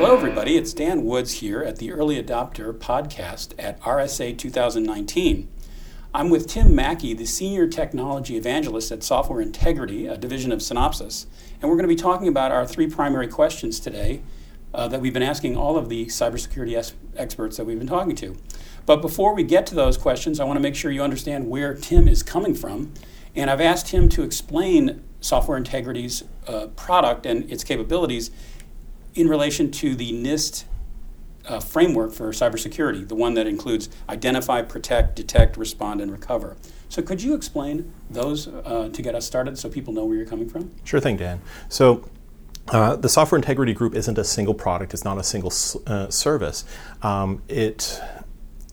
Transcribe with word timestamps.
Hello, 0.00 0.16
everybody. 0.16 0.56
It's 0.56 0.72
Dan 0.72 1.04
Woods 1.04 1.40
here 1.40 1.62
at 1.62 1.76
the 1.76 1.92
Early 1.92 2.20
Adopter 2.20 2.72
podcast 2.72 3.52
at 3.58 3.78
RSA 3.82 4.38
2019. 4.38 5.46
I'm 6.14 6.30
with 6.30 6.46
Tim 6.46 6.74
Mackey, 6.74 7.12
the 7.12 7.26
Senior 7.26 7.68
Technology 7.68 8.38
Evangelist 8.38 8.90
at 8.90 9.02
Software 9.02 9.42
Integrity, 9.42 10.06
a 10.06 10.16
division 10.16 10.52
of 10.52 10.60
Synopsys. 10.60 11.26
And 11.60 11.68
we're 11.70 11.76
going 11.76 11.86
to 11.86 11.94
be 11.94 12.00
talking 12.00 12.28
about 12.28 12.50
our 12.50 12.66
three 12.66 12.88
primary 12.88 13.28
questions 13.28 13.78
today 13.78 14.22
uh, 14.72 14.88
that 14.88 15.02
we've 15.02 15.12
been 15.12 15.22
asking 15.22 15.58
all 15.58 15.76
of 15.76 15.90
the 15.90 16.06
cybersecurity 16.06 16.78
es- 16.78 16.94
experts 17.14 17.58
that 17.58 17.66
we've 17.66 17.78
been 17.78 17.86
talking 17.86 18.16
to. 18.16 18.38
But 18.86 19.02
before 19.02 19.34
we 19.34 19.42
get 19.42 19.66
to 19.66 19.74
those 19.74 19.98
questions, 19.98 20.40
I 20.40 20.44
want 20.44 20.56
to 20.56 20.62
make 20.62 20.76
sure 20.76 20.90
you 20.90 21.02
understand 21.02 21.50
where 21.50 21.74
Tim 21.74 22.08
is 22.08 22.22
coming 22.22 22.54
from. 22.54 22.94
And 23.36 23.50
I've 23.50 23.60
asked 23.60 23.90
him 23.90 24.08
to 24.08 24.22
explain 24.22 25.04
Software 25.20 25.58
Integrity's 25.58 26.24
uh, 26.46 26.68
product 26.68 27.26
and 27.26 27.52
its 27.52 27.64
capabilities 27.64 28.30
in 29.14 29.28
relation 29.28 29.70
to 29.70 29.94
the 29.94 30.12
NIST 30.12 30.64
uh, 31.48 31.60
framework 31.60 32.12
for 32.12 32.30
cybersecurity, 32.30 33.08
the 33.08 33.14
one 33.14 33.34
that 33.34 33.46
includes 33.46 33.88
identify, 34.08 34.62
protect, 34.62 35.16
detect, 35.16 35.56
respond, 35.56 36.00
and 36.00 36.12
recover. 36.12 36.56
So, 36.88 37.02
could 37.02 37.22
you 37.22 37.34
explain 37.34 37.92
those 38.10 38.48
uh, 38.48 38.90
to 38.92 39.02
get 39.02 39.14
us 39.14 39.24
started 39.26 39.58
so 39.58 39.68
people 39.68 39.92
know 39.92 40.04
where 40.04 40.16
you're 40.16 40.26
coming 40.26 40.48
from? 40.48 40.72
Sure 40.84 41.00
thing, 41.00 41.16
Dan. 41.16 41.40
So, 41.68 42.08
uh, 42.68 42.96
the 42.96 43.08
Software 43.08 43.36
Integrity 43.36 43.72
Group 43.72 43.94
isn't 43.94 44.18
a 44.18 44.24
single 44.24 44.54
product, 44.54 44.92
it's 44.92 45.04
not 45.04 45.18
a 45.18 45.24
single 45.24 45.52
uh, 45.86 46.08
service. 46.10 46.64
Um, 47.02 47.42
it 47.48 48.00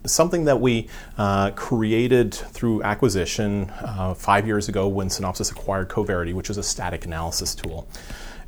something 0.06 0.46
that 0.46 0.62
we 0.62 0.88
uh, 1.18 1.52
created 1.52 2.34
through 2.34 2.82
acquisition 2.84 3.70
uh, 3.82 4.14
five 4.14 4.48
years 4.48 4.70
ago 4.70 4.88
when 4.88 5.08
Synopsys 5.10 5.52
acquired 5.52 5.90
Coverity, 5.90 6.34
which 6.34 6.50
is 6.50 6.58
a 6.58 6.64
static 6.64 7.06
analysis 7.06 7.54
tool. 7.54 7.88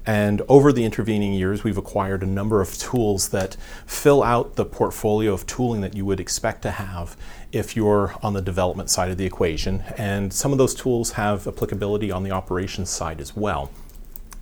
And 0.05 0.41
over 0.47 0.71
the 0.71 0.85
intervening 0.85 1.33
years, 1.33 1.63
we've 1.63 1.77
acquired 1.77 2.23
a 2.23 2.25
number 2.25 2.61
of 2.61 2.77
tools 2.77 3.29
that 3.29 3.57
fill 3.85 4.23
out 4.23 4.55
the 4.55 4.65
portfolio 4.65 5.33
of 5.33 5.45
tooling 5.45 5.81
that 5.81 5.95
you 5.95 6.05
would 6.05 6.19
expect 6.19 6.61
to 6.63 6.71
have 6.71 7.15
if 7.51 7.75
you're 7.75 8.15
on 8.23 8.33
the 8.33 8.41
development 8.41 8.89
side 8.89 9.11
of 9.11 9.17
the 9.17 9.25
equation. 9.25 9.83
And 9.97 10.33
some 10.33 10.51
of 10.51 10.57
those 10.57 10.73
tools 10.73 11.11
have 11.11 11.47
applicability 11.47 12.11
on 12.11 12.23
the 12.23 12.31
operations 12.31 12.89
side 12.89 13.21
as 13.21 13.35
well. 13.35 13.69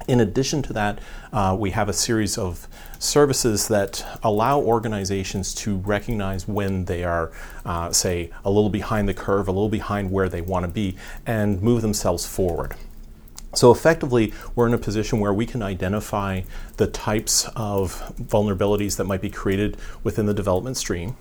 In 0.07 0.21
addition 0.21 0.61
to 0.61 0.73
that, 0.73 0.99
uh, 1.33 1.55
we 1.59 1.71
have 1.71 1.89
a 1.89 1.93
series 1.93 2.37
of 2.37 2.65
services 2.97 3.67
that 3.67 4.05
allow 4.23 4.61
organizations 4.61 5.53
to 5.55 5.77
recognize 5.77 6.47
when 6.47 6.85
they 6.85 7.03
are, 7.03 7.33
uh, 7.65 7.91
say, 7.91 8.31
a 8.45 8.49
little 8.49 8.69
behind 8.69 9.09
the 9.09 9.13
curve, 9.13 9.49
a 9.49 9.51
little 9.51 9.67
behind 9.67 10.11
where 10.11 10.29
they 10.29 10.39
want 10.39 10.65
to 10.65 10.71
be, 10.71 10.95
and 11.25 11.61
move 11.61 11.81
themselves 11.81 12.25
forward. 12.25 12.73
So 13.53 13.71
effectively, 13.71 14.33
we're 14.55 14.67
in 14.67 14.73
a 14.73 14.77
position 14.77 15.19
where 15.19 15.33
we 15.33 15.45
can 15.45 15.63
identify 15.63 16.41
the 16.77 16.87
types 16.87 17.47
of 17.55 18.13
vulnerabilities 18.21 18.97
that 18.97 19.05
might 19.05 19.21
be 19.21 19.29
created 19.29 19.77
within 20.03 20.25
the 20.25 20.33
development 20.33 20.77
stream 20.77 21.15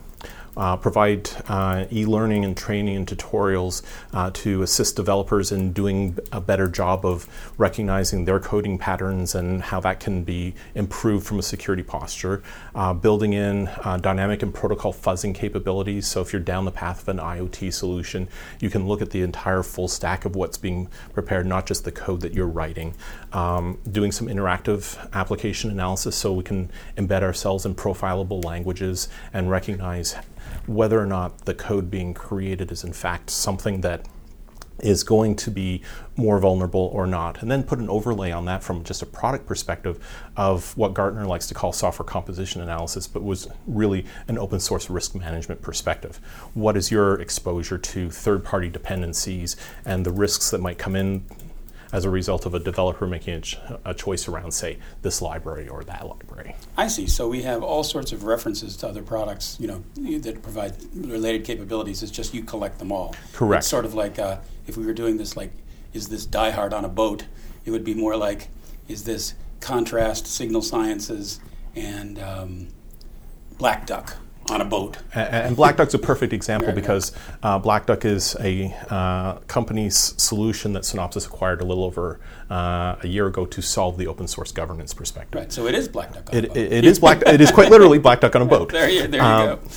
uh, 0.57 0.77
provide 0.77 1.29
uh, 1.49 1.85
e-learning 1.93 2.45
and 2.45 2.57
training 2.57 2.97
and 2.97 3.07
tutorials 3.07 3.83
uh, 4.13 4.31
to 4.33 4.63
assist 4.63 4.97
developers 4.97 5.53
in 5.53 5.73
doing 5.73 6.17
a 6.33 6.41
better 6.41 6.69
job 6.69 7.05
of 7.05 7.29
recognizing 7.59 8.25
their 8.25 8.41
coding 8.41 8.79
patterns 8.79 9.35
and 9.35 9.63
how 9.63 9.81
that 9.81 10.01
can 10.01 10.25
be 10.25 10.55
improved 10.75 11.27
from 11.27 11.39
a 11.39 11.43
security 11.43 11.83
posture. 11.83 12.43
Uh, 12.75 12.95
building 12.95 13.33
in 13.33 13.69
uh, 13.85 13.97
dynamic 13.99 14.43
and 14.43 14.55
protocol 14.55 14.93
fuzzing 14.93 15.35
capabilities. 15.35 16.07
So 16.07 16.21
if 16.21 16.33
you're 16.33 16.43
down 16.43 16.65
the 16.65 16.71
path 16.71 17.03
of 17.03 17.09
an 17.09 17.19
IoT 17.19 17.73
solution, 17.73 18.29
you 18.61 18.71
can 18.71 18.87
look 18.87 19.03
at 19.03 19.11
the 19.11 19.23
entire 19.23 19.63
full 19.63 19.89
stack 19.89 20.25
of 20.25 20.37
what's 20.37 20.57
being 20.57 20.89
prepared, 21.13 21.47
not 21.47 21.67
just 21.67 21.85
the 21.85 21.93
code 21.93 22.21
that 22.23 22.33
you're 22.33 22.47
writing. 22.47 22.95
Um, 23.33 23.79
doing 23.91 24.13
some 24.13 24.29
interactive 24.29 24.97
application 25.13 25.71
analysis 25.71 26.17
so 26.17 26.33
we 26.33 26.45
can 26.45 26.71
embed 26.97 27.23
ourselves 27.23 27.67
in 27.67 27.75
profilable 27.75 28.41
languages 28.41 29.09
and 29.33 29.51
recognize 29.51 30.17
whether 30.67 31.01
or 31.01 31.07
not 31.07 31.45
the 31.45 31.55
code 31.55 31.91
being 31.91 32.15
created 32.15 32.71
is 32.71 32.85
in 32.85 32.93
fact 32.93 33.31
something 33.31 33.81
that 33.83 34.07
is 34.81 35.05
going 35.05 35.35
to 35.37 35.51
be 35.51 35.83
more 36.17 36.39
vulnerable 36.39 36.91
or 36.93 37.07
not. 37.07 37.41
And 37.43 37.51
then 37.51 37.63
put 37.63 37.79
an 37.79 37.89
overlay 37.89 38.31
on 38.31 38.45
that 38.47 38.63
from 38.63 38.85
just 38.85 39.03
a 39.03 39.07
product 39.07 39.47
perspective 39.47 39.99
of 40.37 40.77
what 40.77 40.95
Gartner 40.95 41.27
likes 41.27 41.47
to 41.49 41.55
call 41.55 41.73
software 41.73 42.07
composition 42.07 42.61
analysis, 42.61 43.07
but 43.07 43.23
was 43.23 43.49
really 43.67 44.05
an 44.29 44.39
open 44.39 44.61
source 44.61 44.91
risk 44.91 45.15
management 45.15 45.63
perspective. 45.63 46.19
What 46.55 46.77
is 46.77 46.91
your 46.91 47.21
exposure 47.21 47.79
to 47.79 48.11
third 48.11 48.45
party 48.45 48.69
dependencies 48.69 49.57
and 49.85 50.05
the 50.05 50.13
risks 50.13 50.51
that 50.51 50.61
might 50.61 50.79
come 50.79 50.97
in 50.97 51.25
as 51.97 52.05
a 52.05 52.11
result 52.11 52.45
of 52.45 52.53
a 52.53 52.59
developer 52.59 53.07
making 53.07 53.33
a, 53.33 53.41
ch- 53.41 53.59
a, 53.87 53.95
choice 53.95 54.29
around, 54.29 54.53
say, 54.53 54.77
this 55.01 55.23
library 55.23 55.67
or 55.67 55.83
that 55.83 56.07
library. 56.07 56.55
I 56.77 56.89
see. 56.89 57.07
So 57.07 57.27
we 57.27 57.41
have 57.41 57.63
all 57.63 57.83
sorts 57.83 58.13
of 58.13 58.25
references 58.25 58.77
to 58.79 58.89
other 58.89 59.03
products, 59.03 59.57
you 59.59 59.67
know, 59.67 59.83
that 60.19 60.43
provide 60.43 60.75
related 60.95 61.47
capabilities. 61.47 62.03
It's 62.03 62.13
just 62.13 62.35
you 62.35 62.45
collect 62.45 62.81
them 62.81 62.93
all. 62.93 63.15
Correct. 63.33 63.63
It's 63.63 63.69
sort 63.69 63.87
of 63.87 63.95
like 63.95 64.19
uh, 64.19 64.37
if 64.67 64.77
we 64.77 64.85
were 64.85 64.93
doing 64.93 65.17
this, 65.17 65.39
like, 65.39 65.53
is 65.95 66.09
this 66.09 66.27
Die 66.27 66.51
Hard 66.51 66.75
on 66.75 66.85
a 66.85 66.89
boat? 66.91 67.25
It 67.65 67.71
would 67.71 67.85
be 67.85 67.95
more 67.95 68.15
like, 68.15 68.49
is 68.89 69.05
this 69.05 69.33
contrast, 69.61 70.27
signal 70.27 70.61
sciences, 70.61 71.41
and 71.75 72.19
um, 72.19 72.69
Black 73.57 73.87
Duck? 73.87 74.19
On 74.51 74.61
a 74.61 74.65
boat. 74.65 74.99
And, 75.15 75.57
Black 75.57 75.77
Duck's 75.77 75.95
a 75.95 75.99
perfect 75.99 76.33
example 76.33 76.73
because 76.73 77.13
uh, 77.43 77.59
Black 77.59 77.87
Duck 77.87 78.05
is 78.05 78.37
a 78.41 78.75
uh, 78.91 79.39
company's 79.47 79.97
solution 79.97 80.73
that 80.75 80.83
Synopsys 80.83 81.27
acquired 81.27 81.61
a 81.61 81.65
little 81.65 81.85
over 81.85 82.21
uh, 82.51 82.97
a 83.03 83.07
year 83.07 83.27
ago 83.27 83.47
to 83.47 83.63
solve 83.63 83.97
the 83.97 84.07
open 84.07 84.27
source 84.27 84.53
governance 84.53 84.95
perspective. 84.95 85.41
Right. 85.41 85.53
So 85.53 85.67
it 85.67 85.75
is 85.75 85.89
Black 85.89 86.13
Duck 86.13 86.31
on 86.31 86.39
it, 86.39 86.45
a 86.45 86.49
boat. 86.49 86.57
It, 86.57 86.73
it 86.73 86.85
is 86.85 86.99
Black. 86.99 87.23
it 87.27 87.41
is 87.41 87.51
quite 87.51 87.71
literally 87.71 87.99
Black 87.99 88.21
Duck 88.21 88.35
on 88.37 88.43
a 88.43 88.45
boat. 88.47 88.71
there 88.73 88.89
you, 88.89 89.07
there 89.07 89.21
you 89.21 89.27
um, 89.27 89.59
go. 89.59 89.69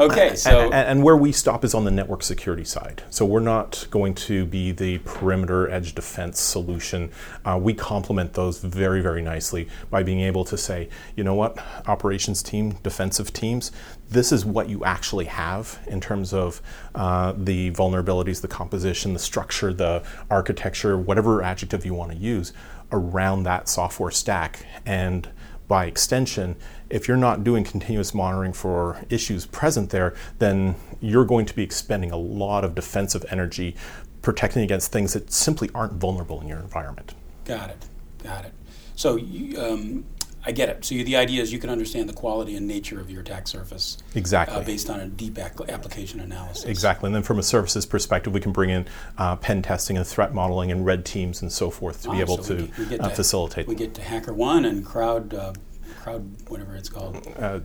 Okay, 0.00 0.34
so 0.34 0.64
and, 0.64 0.74
and, 0.74 1.02
where 1.02 1.16
we 1.16 1.30
stop 1.30 1.62
is 1.62 1.74
on 1.74 1.84
the 1.84 1.90
network 1.90 2.22
security 2.22 2.64
side. 2.64 3.02
So 3.10 3.26
we're 3.26 3.40
not 3.40 3.86
going 3.90 4.14
to 4.14 4.46
be 4.46 4.72
the 4.72 4.96
perimeter 4.98 5.70
edge 5.70 5.94
defense 5.94 6.40
solution. 6.40 7.10
Uh, 7.44 7.58
we 7.60 7.74
complement 7.74 8.32
those 8.32 8.60
very, 8.60 9.02
very 9.02 9.20
nicely 9.20 9.68
by 9.90 10.02
being 10.02 10.20
able 10.20 10.44
to 10.46 10.56
say, 10.56 10.88
you 11.16 11.24
know 11.24 11.34
what, 11.34 11.58
operations 11.86 12.42
team, 12.42 12.72
defensive 12.82 13.34
teams, 13.34 13.72
this 14.08 14.32
is 14.32 14.44
what 14.44 14.70
you 14.70 14.84
actually 14.84 15.26
have 15.26 15.78
in 15.86 16.00
terms 16.00 16.32
of 16.32 16.62
uh, 16.94 17.34
the 17.36 17.70
vulnerabilities, 17.72 18.40
the 18.40 18.48
composition, 18.48 19.12
the 19.12 19.18
structure, 19.18 19.72
the 19.72 20.02
architecture, 20.30 20.96
whatever 20.96 21.42
adjective 21.42 21.84
you 21.84 21.92
want 21.92 22.10
to 22.10 22.16
use 22.16 22.54
around 22.90 23.42
that 23.42 23.68
software 23.68 24.10
stack. 24.10 24.64
And 24.86 25.28
by 25.70 25.86
extension, 25.86 26.56
if 26.90 27.06
you're 27.06 27.16
not 27.16 27.44
doing 27.44 27.62
continuous 27.62 28.12
monitoring 28.12 28.52
for 28.52 29.00
issues 29.08 29.46
present 29.46 29.90
there, 29.90 30.12
then 30.40 30.74
you're 31.00 31.24
going 31.24 31.46
to 31.46 31.54
be 31.54 31.62
expending 31.62 32.10
a 32.10 32.16
lot 32.16 32.64
of 32.64 32.74
defensive 32.74 33.24
energy 33.30 33.76
protecting 34.20 34.64
against 34.64 34.90
things 34.90 35.12
that 35.12 35.32
simply 35.32 35.70
aren't 35.72 35.92
vulnerable 35.92 36.40
in 36.40 36.48
your 36.48 36.58
environment. 36.58 37.14
Got 37.44 37.70
it. 37.70 37.86
Got 38.20 38.46
it. 38.46 38.52
So 38.96 39.16
um, 39.16 40.04
I 40.44 40.52
get 40.52 40.70
it. 40.70 40.84
So 40.84 40.94
you, 40.94 41.04
the 41.04 41.16
idea 41.16 41.42
is 41.42 41.52
you 41.52 41.58
can 41.58 41.68
understand 41.68 42.08
the 42.08 42.14
quality 42.14 42.56
and 42.56 42.66
nature 42.66 42.98
of 42.98 43.10
your 43.10 43.20
attack 43.20 43.46
surface 43.46 43.98
exactly 44.14 44.56
uh, 44.56 44.62
based 44.62 44.88
on 44.88 45.00
a 45.00 45.06
deep 45.06 45.38
ac- 45.38 45.68
application 45.68 46.20
analysis. 46.20 46.64
Exactly, 46.64 47.08
and 47.08 47.14
then 47.14 47.22
from 47.22 47.38
a 47.38 47.42
services 47.42 47.84
perspective, 47.84 48.32
we 48.32 48.40
can 48.40 48.52
bring 48.52 48.70
in 48.70 48.86
uh, 49.18 49.36
pen 49.36 49.60
testing 49.60 49.98
and 49.98 50.06
threat 50.06 50.32
modeling 50.32 50.72
and 50.72 50.86
red 50.86 51.04
teams 51.04 51.42
and 51.42 51.52
so 51.52 51.68
forth 51.70 52.02
to 52.02 52.10
be 52.10 52.20
able 52.20 52.42
so 52.42 52.56
to, 52.56 52.70
we, 52.78 52.84
we 52.86 52.98
uh, 52.98 53.08
to, 53.08 53.14
facilitate. 53.14 53.66
We 53.66 53.74
get 53.74 53.94
to 53.94 54.00
HackerOne 54.00 54.66
and 54.66 54.84
Crowd, 54.84 55.34
uh, 55.34 55.52
Crowd, 56.00 56.34
whatever 56.48 56.74
it's 56.74 56.88
called. 56.88 57.16
Uh, 57.38 57.60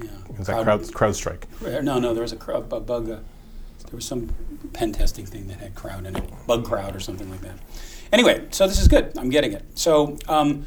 yeah, 0.00 0.10
is 0.38 0.46
that 0.46 0.62
Crowd, 0.62 0.82
CrowdStrike? 0.82 1.82
No, 1.82 1.98
no, 1.98 2.14
there 2.14 2.22
was 2.22 2.32
a, 2.32 2.52
a 2.52 2.60
bug. 2.60 3.06
there 3.06 3.20
was 3.90 4.06
some 4.06 4.32
pen 4.72 4.92
testing 4.92 5.26
thing 5.26 5.48
that 5.48 5.58
had 5.58 5.74
Crowd 5.74 6.06
in 6.06 6.14
it, 6.14 6.30
Bugcrowd 6.46 6.94
or 6.94 7.00
something 7.00 7.28
like 7.28 7.40
that. 7.40 7.58
Anyway, 8.12 8.46
so 8.50 8.68
this 8.68 8.78
is 8.78 8.86
good. 8.86 9.18
I'm 9.18 9.30
getting 9.30 9.52
it. 9.52 9.64
So. 9.74 10.16
Um, 10.28 10.64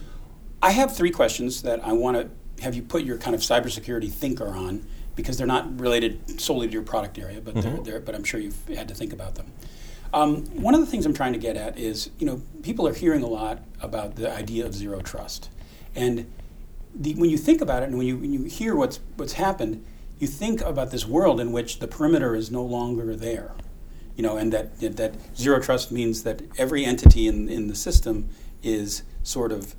I 0.62 0.72
have 0.72 0.96
three 0.96 1.12
questions 1.12 1.64
that 1.64 1.84
I 1.86 1.94
want 1.94 2.18
to 2.18 2.64
have 2.64 2.76
you 2.76 2.84
put 2.84 3.04
your 3.04 3.18
kind 3.18 3.34
of 3.34 3.42
cybersecurity 3.42 4.12
thinker 4.12 4.48
on 4.48 4.86
because 5.16 5.38
they're 5.38 5.48
not 5.48 5.80
related 5.80 6.40
solely 6.40 6.68
to 6.68 6.74
your 6.74 6.84
product 6.84 7.18
area, 7.18 7.42
but 7.42 7.56
mm-hmm. 7.56 7.76
they're, 7.76 7.84
they're, 7.84 8.00
but 8.00 8.16
I'm 8.16 8.24
sure 8.24 8.40
you've 8.40 8.68
had 8.68 8.88
to 8.88 8.94
think 8.94 9.14
about 9.14 9.36
them. 9.36 9.52
Um, 10.14 10.46
one 10.62 10.74
of 10.74 10.82
the 10.82 10.86
things 10.86 11.06
I'm 11.06 11.14
trying 11.14 11.34
to 11.34 11.40
get 11.40 11.56
at 11.56 11.78
is, 11.78 12.10
you 12.20 12.26
know, 12.26 12.42
people 12.64 12.88
are 12.88 12.94
hearing 12.94 13.24
a 13.24 13.28
lot 13.28 13.64
about 13.82 14.16
the 14.16 14.32
idea 14.32 14.66
of 14.66 14.74
zero 14.74 15.02
trust, 15.02 15.50
and 15.96 16.32
the, 16.94 17.16
when 17.16 17.30
you 17.30 17.38
think 17.38 17.62
about 17.62 17.84
it, 17.84 17.90
and 17.90 17.98
when 17.98 18.06
you 18.06 18.18
when 18.18 18.34
you 18.34 18.44
hear 18.44 18.76
what's 18.76 19.00
what's 19.16 19.34
happened, 19.34 19.86
you 20.20 20.28
think 20.28 20.62
about 20.62 20.92
this 20.92 21.06
world 21.06 21.40
in 21.40 21.54
which 21.54 21.80
the 21.80 21.88
perimeter 21.88 22.36
is 22.36 22.52
no 22.52 22.62
longer 22.62 23.16
there, 23.16 23.54
you 24.18 24.24
know, 24.24 24.36
and 24.36 24.52
that 24.52 24.98
that 24.98 25.16
zero 25.36 25.62
trust 25.62 25.94
means 25.94 26.24
that 26.24 26.42
every 26.58 26.84
entity 26.84 27.28
in 27.28 27.48
in 27.48 27.68
the 27.68 27.76
system 27.76 28.30
is 28.62 29.04
sort 29.24 29.54
of 29.54 29.76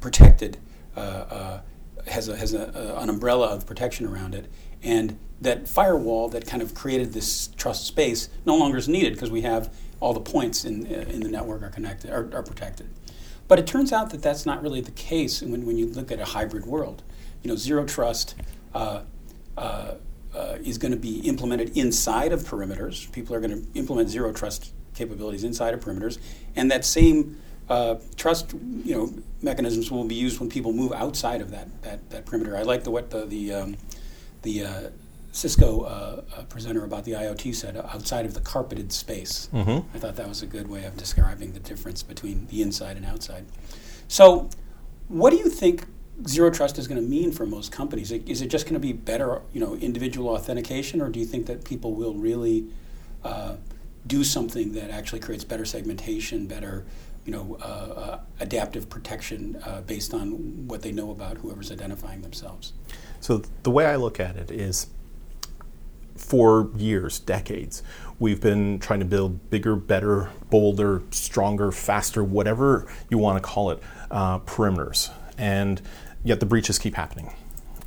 protected, 0.00 0.58
uh, 0.96 1.00
uh, 1.00 1.60
has, 2.06 2.28
a, 2.28 2.36
has 2.36 2.54
a, 2.54 2.96
an 2.98 3.08
umbrella 3.08 3.48
of 3.48 3.66
protection 3.66 4.06
around 4.06 4.34
it. 4.34 4.50
And 4.82 5.18
that 5.40 5.68
firewall 5.68 6.28
that 6.30 6.46
kind 6.46 6.62
of 6.62 6.74
created 6.74 7.12
this 7.12 7.48
trust 7.56 7.86
space 7.86 8.28
no 8.44 8.56
longer 8.56 8.78
is 8.78 8.88
needed 8.88 9.14
because 9.14 9.30
we 9.30 9.42
have 9.42 9.72
all 10.00 10.12
the 10.12 10.20
points 10.20 10.64
in, 10.64 10.86
in 10.86 11.20
the 11.20 11.28
network 11.28 11.62
are 11.62 11.70
connected, 11.70 12.10
are, 12.10 12.28
are 12.34 12.42
protected. 12.42 12.88
But 13.48 13.58
it 13.58 13.66
turns 13.66 13.92
out 13.92 14.10
that 14.10 14.22
that's 14.22 14.46
not 14.46 14.62
really 14.62 14.80
the 14.80 14.92
case 14.92 15.42
when, 15.42 15.66
when 15.66 15.76
you 15.76 15.86
look 15.86 16.10
at 16.10 16.18
a 16.18 16.24
hybrid 16.24 16.66
world. 16.66 17.02
You 17.42 17.50
know, 17.50 17.56
zero 17.56 17.84
trust 17.84 18.34
uh, 18.74 19.02
uh, 19.56 19.94
uh, 20.34 20.56
is 20.64 20.78
going 20.78 20.92
to 20.92 20.98
be 20.98 21.20
implemented 21.20 21.76
inside 21.76 22.32
of 22.32 22.42
perimeters. 22.42 23.10
People 23.12 23.34
are 23.34 23.40
going 23.40 23.62
to 23.62 23.78
implement 23.78 24.08
zero 24.08 24.32
trust 24.32 24.72
capabilities 24.94 25.44
inside 25.44 25.74
of 25.74 25.80
perimeters, 25.80 26.18
and 26.56 26.70
that 26.70 26.84
same 26.84 27.38
uh, 27.72 27.98
trust, 28.16 28.52
you 28.84 28.94
know, 28.94 29.14
mechanisms 29.40 29.90
will 29.90 30.04
be 30.04 30.14
used 30.14 30.38
when 30.40 30.50
people 30.50 30.72
move 30.72 30.92
outside 30.92 31.40
of 31.40 31.50
that 31.50 31.68
that, 31.82 32.10
that 32.10 32.26
perimeter. 32.26 32.56
I 32.56 32.62
like 32.62 32.84
the 32.84 32.90
what 32.90 33.10
the 33.10 33.24
the 33.24 33.54
um, 33.54 33.76
the 34.42 34.64
uh, 34.64 34.90
Cisco 35.32 35.80
uh, 35.80 36.22
uh, 36.36 36.42
presenter 36.44 36.84
about 36.84 37.04
the 37.04 37.12
IoT 37.12 37.54
said 37.54 37.76
outside 37.76 38.26
of 38.26 38.34
the 38.34 38.40
carpeted 38.40 38.92
space. 38.92 39.48
Mm-hmm. 39.54 39.96
I 39.96 39.98
thought 39.98 40.16
that 40.16 40.28
was 40.28 40.42
a 40.42 40.46
good 40.46 40.68
way 40.68 40.84
of 40.84 40.98
describing 40.98 41.52
the 41.54 41.60
difference 41.60 42.02
between 42.02 42.46
the 42.48 42.60
inside 42.60 42.98
and 42.98 43.06
outside. 43.06 43.46
So, 44.08 44.50
what 45.08 45.30
do 45.30 45.36
you 45.36 45.48
think 45.48 45.86
zero 46.28 46.50
trust 46.50 46.78
is 46.78 46.86
going 46.86 47.00
to 47.02 47.08
mean 47.08 47.32
for 47.32 47.46
most 47.46 47.72
companies? 47.72 48.12
Is 48.12 48.42
it 48.42 48.48
just 48.48 48.66
going 48.66 48.74
to 48.74 48.86
be 48.86 48.92
better, 48.92 49.40
you 49.54 49.60
know, 49.60 49.76
individual 49.76 50.28
authentication, 50.28 51.00
or 51.00 51.08
do 51.08 51.18
you 51.18 51.26
think 51.26 51.46
that 51.46 51.64
people 51.64 51.94
will 51.94 52.14
really 52.14 52.66
uh, 53.24 53.56
do 54.06 54.24
something 54.24 54.72
that 54.72 54.90
actually 54.90 55.20
creates 55.20 55.44
better 55.44 55.64
segmentation, 55.64 56.46
better, 56.46 56.84
you 57.24 57.32
know, 57.32 57.56
uh, 57.60 57.64
uh, 57.64 58.20
adaptive 58.40 58.88
protection 58.88 59.60
uh, 59.64 59.80
based 59.82 60.12
on 60.12 60.66
what 60.66 60.82
they 60.82 60.92
know 60.92 61.10
about 61.10 61.38
whoever's 61.38 61.70
identifying 61.70 62.20
themselves? 62.22 62.72
So 63.20 63.42
the 63.62 63.70
way 63.70 63.86
I 63.86 63.96
look 63.96 64.18
at 64.18 64.36
it 64.36 64.50
is 64.50 64.88
for 66.16 66.70
years, 66.76 67.18
decades, 67.18 67.82
we've 68.18 68.40
been 68.40 68.78
trying 68.78 69.00
to 69.00 69.04
build 69.04 69.50
bigger, 69.50 69.76
better, 69.76 70.30
bolder, 70.50 71.02
stronger, 71.10 71.72
faster, 71.72 72.22
whatever 72.22 72.92
you 73.08 73.18
want 73.18 73.36
to 73.36 73.42
call 73.42 73.70
it, 73.70 73.82
uh, 74.10 74.38
perimeters. 74.40 75.10
And 75.38 75.80
yet 76.24 76.40
the 76.40 76.46
breaches 76.46 76.78
keep 76.78 76.94
happening. 76.94 77.32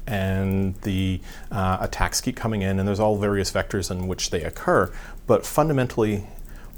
And 0.07 0.75
the 0.81 1.19
uh, 1.51 1.77
attacks 1.81 2.21
keep 2.21 2.35
coming 2.35 2.61
in, 2.61 2.79
and 2.79 2.87
there's 2.87 2.99
all 2.99 3.17
various 3.17 3.51
vectors 3.51 3.89
in 3.89 4.07
which 4.07 4.29
they 4.29 4.43
occur. 4.43 4.93
But 5.25 5.45
fundamentally, 5.45 6.27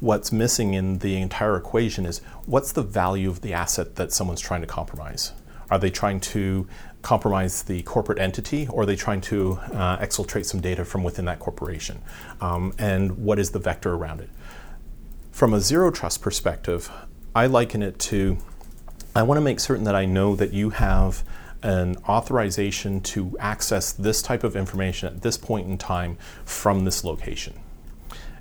what's 0.00 0.32
missing 0.32 0.74
in 0.74 0.98
the 0.98 1.20
entire 1.20 1.56
equation 1.56 2.06
is 2.06 2.20
what's 2.46 2.72
the 2.72 2.82
value 2.82 3.28
of 3.28 3.40
the 3.40 3.52
asset 3.52 3.96
that 3.96 4.12
someone's 4.12 4.40
trying 4.40 4.60
to 4.60 4.66
compromise? 4.66 5.32
Are 5.70 5.78
they 5.78 5.90
trying 5.90 6.20
to 6.20 6.66
compromise 7.02 7.62
the 7.62 7.82
corporate 7.82 8.18
entity 8.18 8.66
or 8.68 8.82
are 8.82 8.86
they 8.86 8.96
trying 8.96 9.20
to 9.20 9.58
uh, 9.72 9.98
exfiltrate 9.98 10.44
some 10.44 10.60
data 10.60 10.84
from 10.84 11.04
within 11.04 11.26
that 11.26 11.38
corporation? 11.38 12.00
Um, 12.40 12.72
and 12.78 13.18
what 13.18 13.38
is 13.38 13.50
the 13.50 13.58
vector 13.58 13.94
around 13.94 14.20
it? 14.20 14.30
From 15.30 15.52
a 15.52 15.60
zero 15.60 15.90
trust 15.90 16.22
perspective, 16.22 16.90
I 17.34 17.46
liken 17.46 17.82
it 17.82 17.98
to 18.00 18.38
I 19.14 19.22
want 19.22 19.38
to 19.38 19.42
make 19.42 19.58
certain 19.58 19.84
that 19.84 19.96
I 19.96 20.04
know 20.04 20.36
that 20.36 20.52
you 20.52 20.70
have 20.70 21.24
an 21.62 21.96
authorization 22.08 23.00
to 23.00 23.36
access 23.40 23.92
this 23.92 24.22
type 24.22 24.44
of 24.44 24.56
information 24.56 25.08
at 25.08 25.22
this 25.22 25.36
point 25.36 25.68
in 25.68 25.78
time 25.78 26.16
from 26.44 26.84
this 26.84 27.04
location. 27.04 27.54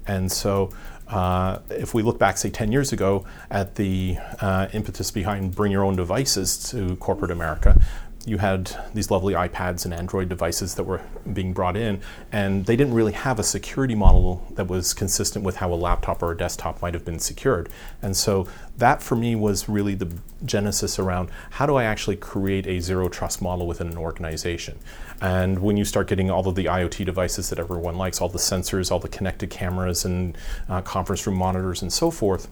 And 0.06 0.32
so 0.32 0.72
uh, 1.08 1.60
if 1.70 1.94
we 1.94 2.04
look 2.04 2.20
back, 2.20 2.38
say, 2.38 2.50
10 2.50 2.72
years 2.72 2.92
ago 2.92 3.26
at 3.50 3.76
the 3.76 4.18
uh, 4.42 4.68
impetus 4.74 5.12
behind 5.12 5.56
bring 5.56 5.72
your 5.72 5.84
own 5.84 5.96
devices 5.96 6.58
to 6.72 6.96
corporate 6.98 7.32
America, 7.32 7.80
you 8.28 8.40
had 8.40 8.70
these 8.94 9.10
lovely 9.10 9.34
iPads 9.34 9.86
and 9.86 9.94
Android 9.94 10.28
devices 10.28 10.76
that 10.76 10.84
were 10.84 11.02
being 11.32 11.54
brought 11.54 11.78
in, 11.78 12.02
and 12.30 12.66
they 12.66 12.76
didn't 12.76 12.94
really 12.94 13.14
have 13.14 13.40
a 13.40 13.44
security 13.44 13.96
model 13.96 14.46
that 14.56 14.68
was 14.68 14.94
consistent 14.94 15.46
with 15.46 15.56
how 15.56 15.74
a 15.74 15.76
laptop 15.76 16.22
or 16.22 16.34
a 16.34 16.38
desktop 16.38 16.82
might 16.82 16.94
have 16.94 17.06
been 17.06 17.20
secured. 17.20 17.70
And 18.02 18.18
so 18.18 18.46
that 18.78 19.02
for 19.02 19.16
me 19.16 19.36
was 19.36 19.70
really 19.70 19.96
the 19.96 20.12
genesis 20.44 21.00
around 21.00 21.30
how 21.52 21.66
do 21.66 21.76
I 21.76 21.86
actually 21.86 22.18
create 22.18 22.68
a 22.68 22.82
zero 22.82 23.08
trust 23.08 23.42
model 23.42 23.66
within 23.66 23.88
an 23.88 23.98
organization. 23.98 24.78
And 25.22 25.60
when 25.60 25.78
you 25.78 25.86
start 25.86 26.10
getting 26.10 26.30
all 26.30 26.46
of 26.50 26.56
the 26.56 26.66
IoT 26.66 27.06
devices 27.06 27.50
that 27.50 27.60
everyone 27.60 27.96
likes, 27.96 28.20
all 28.20 28.28
the 28.28 28.40
sensors, 28.40 28.92
all 28.92 29.00
the 29.00 29.08
connected 29.08 29.50
cameras, 29.50 30.04
and 30.04 30.38
uh, 30.68 30.82
conference 30.82 31.26
room 31.26 31.38
monitors, 31.38 31.82
and 31.82 31.94
so 31.94 32.12
forth 32.12 32.50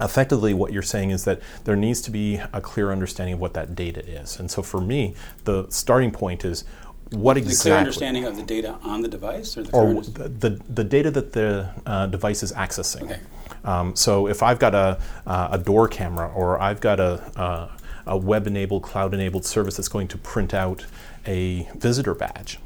effectively 0.00 0.54
what 0.54 0.72
you're 0.72 0.82
saying 0.82 1.10
is 1.10 1.24
that 1.24 1.40
there 1.64 1.76
needs 1.76 2.00
to 2.02 2.10
be 2.10 2.40
a 2.52 2.60
clear 2.60 2.92
understanding 2.92 3.34
of 3.34 3.40
what 3.40 3.54
that 3.54 3.74
data 3.74 4.06
is. 4.06 4.38
And 4.38 4.50
so 4.50 4.62
for 4.62 4.80
me, 4.80 5.14
the 5.44 5.66
starting 5.70 6.10
point 6.10 6.44
is 6.44 6.64
what 7.10 7.36
exactly. 7.36 7.54
The 7.54 7.62
clear 7.62 7.78
understanding 7.78 8.24
of 8.24 8.36
the 8.36 8.42
data 8.42 8.78
on 8.82 9.02
the 9.02 9.08
device, 9.08 9.56
or 9.56 9.62
the 9.62 9.72
or 9.72 10.02
the, 10.02 10.28
the, 10.28 10.60
the 10.68 10.84
data 10.84 11.10
that 11.10 11.32
the 11.32 11.70
uh, 11.86 12.06
device 12.06 12.42
is 12.42 12.52
accessing. 12.52 13.02
Okay. 13.02 13.20
Um, 13.64 13.96
so 13.96 14.28
if 14.28 14.42
I've 14.42 14.58
got 14.58 14.74
a, 14.74 15.00
uh, 15.26 15.48
a 15.52 15.58
door 15.58 15.88
camera 15.88 16.30
or 16.32 16.60
I've 16.60 16.80
got 16.80 17.00
a, 17.00 17.22
uh, 17.36 17.68
a 18.06 18.16
web-enabled, 18.16 18.82
cloud-enabled 18.82 19.44
service 19.44 19.76
that's 19.76 19.88
going 19.88 20.08
to 20.08 20.18
print 20.18 20.54
out 20.54 20.86
a 21.26 21.68
visitor 21.76 22.14
badge, 22.14 22.58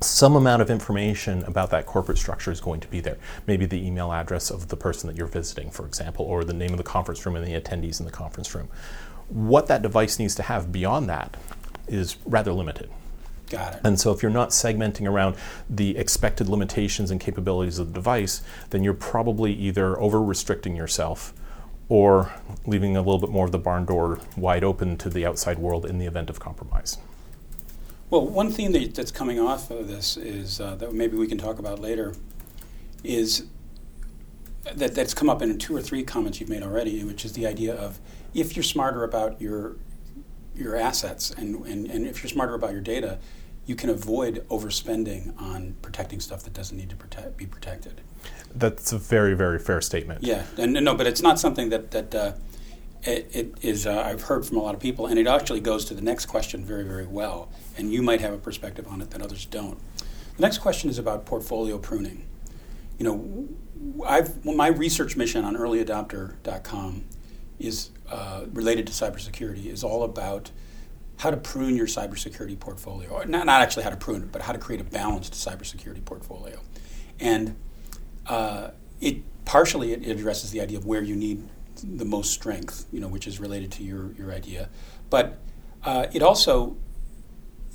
some 0.00 0.36
amount 0.36 0.60
of 0.60 0.70
information 0.70 1.42
about 1.44 1.70
that 1.70 1.86
corporate 1.86 2.18
structure 2.18 2.50
is 2.50 2.60
going 2.60 2.80
to 2.80 2.88
be 2.88 3.00
there. 3.00 3.16
Maybe 3.46 3.66
the 3.66 3.84
email 3.86 4.12
address 4.12 4.50
of 4.50 4.68
the 4.68 4.76
person 4.76 5.08
that 5.08 5.16
you're 5.16 5.26
visiting, 5.26 5.70
for 5.70 5.86
example, 5.86 6.24
or 6.24 6.44
the 6.44 6.52
name 6.52 6.70
of 6.70 6.78
the 6.78 6.84
conference 6.84 7.24
room 7.24 7.36
and 7.36 7.46
the 7.46 7.58
attendees 7.58 8.00
in 8.00 8.06
the 8.06 8.12
conference 8.12 8.54
room. 8.54 8.68
What 9.28 9.66
that 9.68 9.82
device 9.82 10.18
needs 10.18 10.34
to 10.36 10.42
have 10.42 10.72
beyond 10.72 11.08
that 11.08 11.36
is 11.88 12.16
rather 12.26 12.52
limited. 12.52 12.90
Got 13.50 13.74
it. 13.74 13.80
And 13.84 14.00
so, 14.00 14.12
if 14.12 14.22
you're 14.22 14.32
not 14.32 14.50
segmenting 14.50 15.08
around 15.08 15.36
the 15.68 15.96
expected 15.96 16.48
limitations 16.48 17.10
and 17.10 17.20
capabilities 17.20 17.78
of 17.78 17.88
the 17.88 17.94
device, 17.94 18.42
then 18.70 18.82
you're 18.82 18.94
probably 18.94 19.52
either 19.52 19.98
over 20.00 20.22
restricting 20.22 20.76
yourself 20.76 21.34
or 21.88 22.32
leaving 22.66 22.96
a 22.96 23.00
little 23.00 23.18
bit 23.18 23.30
more 23.30 23.44
of 23.44 23.52
the 23.52 23.58
barn 23.58 23.84
door 23.84 24.20
wide 24.36 24.64
open 24.64 24.96
to 24.96 25.10
the 25.10 25.26
outside 25.26 25.58
world 25.58 25.84
in 25.84 25.98
the 25.98 26.06
event 26.06 26.30
of 26.30 26.40
compromise. 26.40 26.98
Well, 28.10 28.26
one 28.26 28.50
theme 28.50 28.72
that, 28.72 28.94
that's 28.94 29.10
coming 29.10 29.40
off 29.40 29.70
of 29.70 29.88
this 29.88 30.16
is 30.16 30.60
uh, 30.60 30.76
that 30.76 30.92
maybe 30.92 31.16
we 31.16 31.26
can 31.26 31.38
talk 31.38 31.58
about 31.58 31.78
later 31.78 32.14
is 33.02 33.46
that 34.74 34.94
that's 34.94 35.12
come 35.14 35.28
up 35.28 35.42
in 35.42 35.58
two 35.58 35.76
or 35.76 35.82
three 35.82 36.02
comments 36.02 36.40
you've 36.40 36.48
made 36.48 36.62
already, 36.62 37.02
which 37.04 37.24
is 37.24 37.32
the 37.32 37.46
idea 37.46 37.74
of 37.74 38.00
if 38.32 38.56
you're 38.56 38.62
smarter 38.62 39.04
about 39.04 39.40
your 39.40 39.76
your 40.54 40.76
assets 40.76 41.32
and, 41.32 41.66
and, 41.66 41.90
and 41.90 42.06
if 42.06 42.22
you're 42.22 42.30
smarter 42.30 42.54
about 42.54 42.70
your 42.70 42.80
data, 42.80 43.18
you 43.66 43.74
can 43.74 43.90
avoid 43.90 44.46
overspending 44.48 45.40
on 45.40 45.74
protecting 45.82 46.20
stuff 46.20 46.44
that 46.44 46.52
doesn't 46.52 46.76
need 46.76 46.88
to 46.90 46.96
protect, 46.96 47.36
be 47.36 47.46
protected. 47.46 48.00
That's 48.54 48.92
a 48.92 48.98
very, 48.98 49.34
very 49.34 49.58
fair 49.58 49.80
statement. 49.80 50.22
Yeah, 50.22 50.44
and 50.56 50.72
no, 50.72 50.94
but 50.94 51.06
it's 51.06 51.22
not 51.22 51.40
something 51.40 51.70
that 51.70 51.90
that 51.90 52.14
uh, 52.14 52.32
it, 53.02 53.28
it 53.32 53.54
is 53.62 53.86
uh, 53.86 54.02
I've 54.02 54.22
heard 54.22 54.46
from 54.46 54.58
a 54.58 54.62
lot 54.62 54.74
of 54.74 54.80
people, 54.80 55.06
and 55.06 55.18
it 55.18 55.26
actually 55.26 55.60
goes 55.60 55.84
to 55.86 55.94
the 55.94 56.02
next 56.02 56.26
question 56.26 56.64
very, 56.64 56.84
very 56.84 57.06
well. 57.06 57.48
And 57.76 57.92
you 57.92 58.02
might 58.02 58.20
have 58.20 58.32
a 58.32 58.38
perspective 58.38 58.86
on 58.88 59.00
it 59.00 59.10
that 59.10 59.22
others 59.22 59.44
don't. 59.44 59.78
The 60.36 60.42
next 60.42 60.58
question 60.58 60.90
is 60.90 60.98
about 60.98 61.26
portfolio 61.26 61.78
pruning. 61.78 62.26
You 62.98 63.04
know, 63.04 63.48
I've 64.06 64.44
well, 64.44 64.56
my 64.56 64.68
research 64.68 65.16
mission 65.16 65.44
on 65.44 65.56
earlyadopter.com 65.56 67.04
is 67.58 67.90
uh, 68.10 68.44
related 68.52 68.86
to 68.86 68.92
cybersecurity. 68.92 69.66
is 69.66 69.84
all 69.84 70.02
about 70.04 70.50
how 71.18 71.30
to 71.30 71.36
prune 71.36 71.76
your 71.76 71.86
cybersecurity 71.86 72.58
portfolio. 72.58 73.22
Not, 73.24 73.46
not 73.46 73.62
actually 73.62 73.84
how 73.84 73.90
to 73.90 73.96
prune 73.96 74.22
it, 74.22 74.32
but 74.32 74.42
how 74.42 74.52
to 74.52 74.58
create 74.58 74.80
a 74.80 74.84
balanced 74.84 75.34
cybersecurity 75.34 76.04
portfolio. 76.04 76.60
And 77.20 77.56
uh, 78.26 78.70
it 79.00 79.22
partially 79.44 79.92
it 79.92 80.06
addresses 80.06 80.50
the 80.50 80.60
idea 80.60 80.78
of 80.78 80.86
where 80.86 81.02
you 81.02 81.14
need 81.14 81.48
the 81.82 82.04
most 82.04 82.32
strength, 82.32 82.86
you 82.92 83.00
know, 83.00 83.08
which 83.08 83.26
is 83.26 83.40
related 83.40 83.70
to 83.72 83.82
your, 83.82 84.12
your 84.12 84.32
idea. 84.32 84.68
But 85.10 85.38
uh, 85.84 86.06
it 86.12 86.22
also 86.22 86.76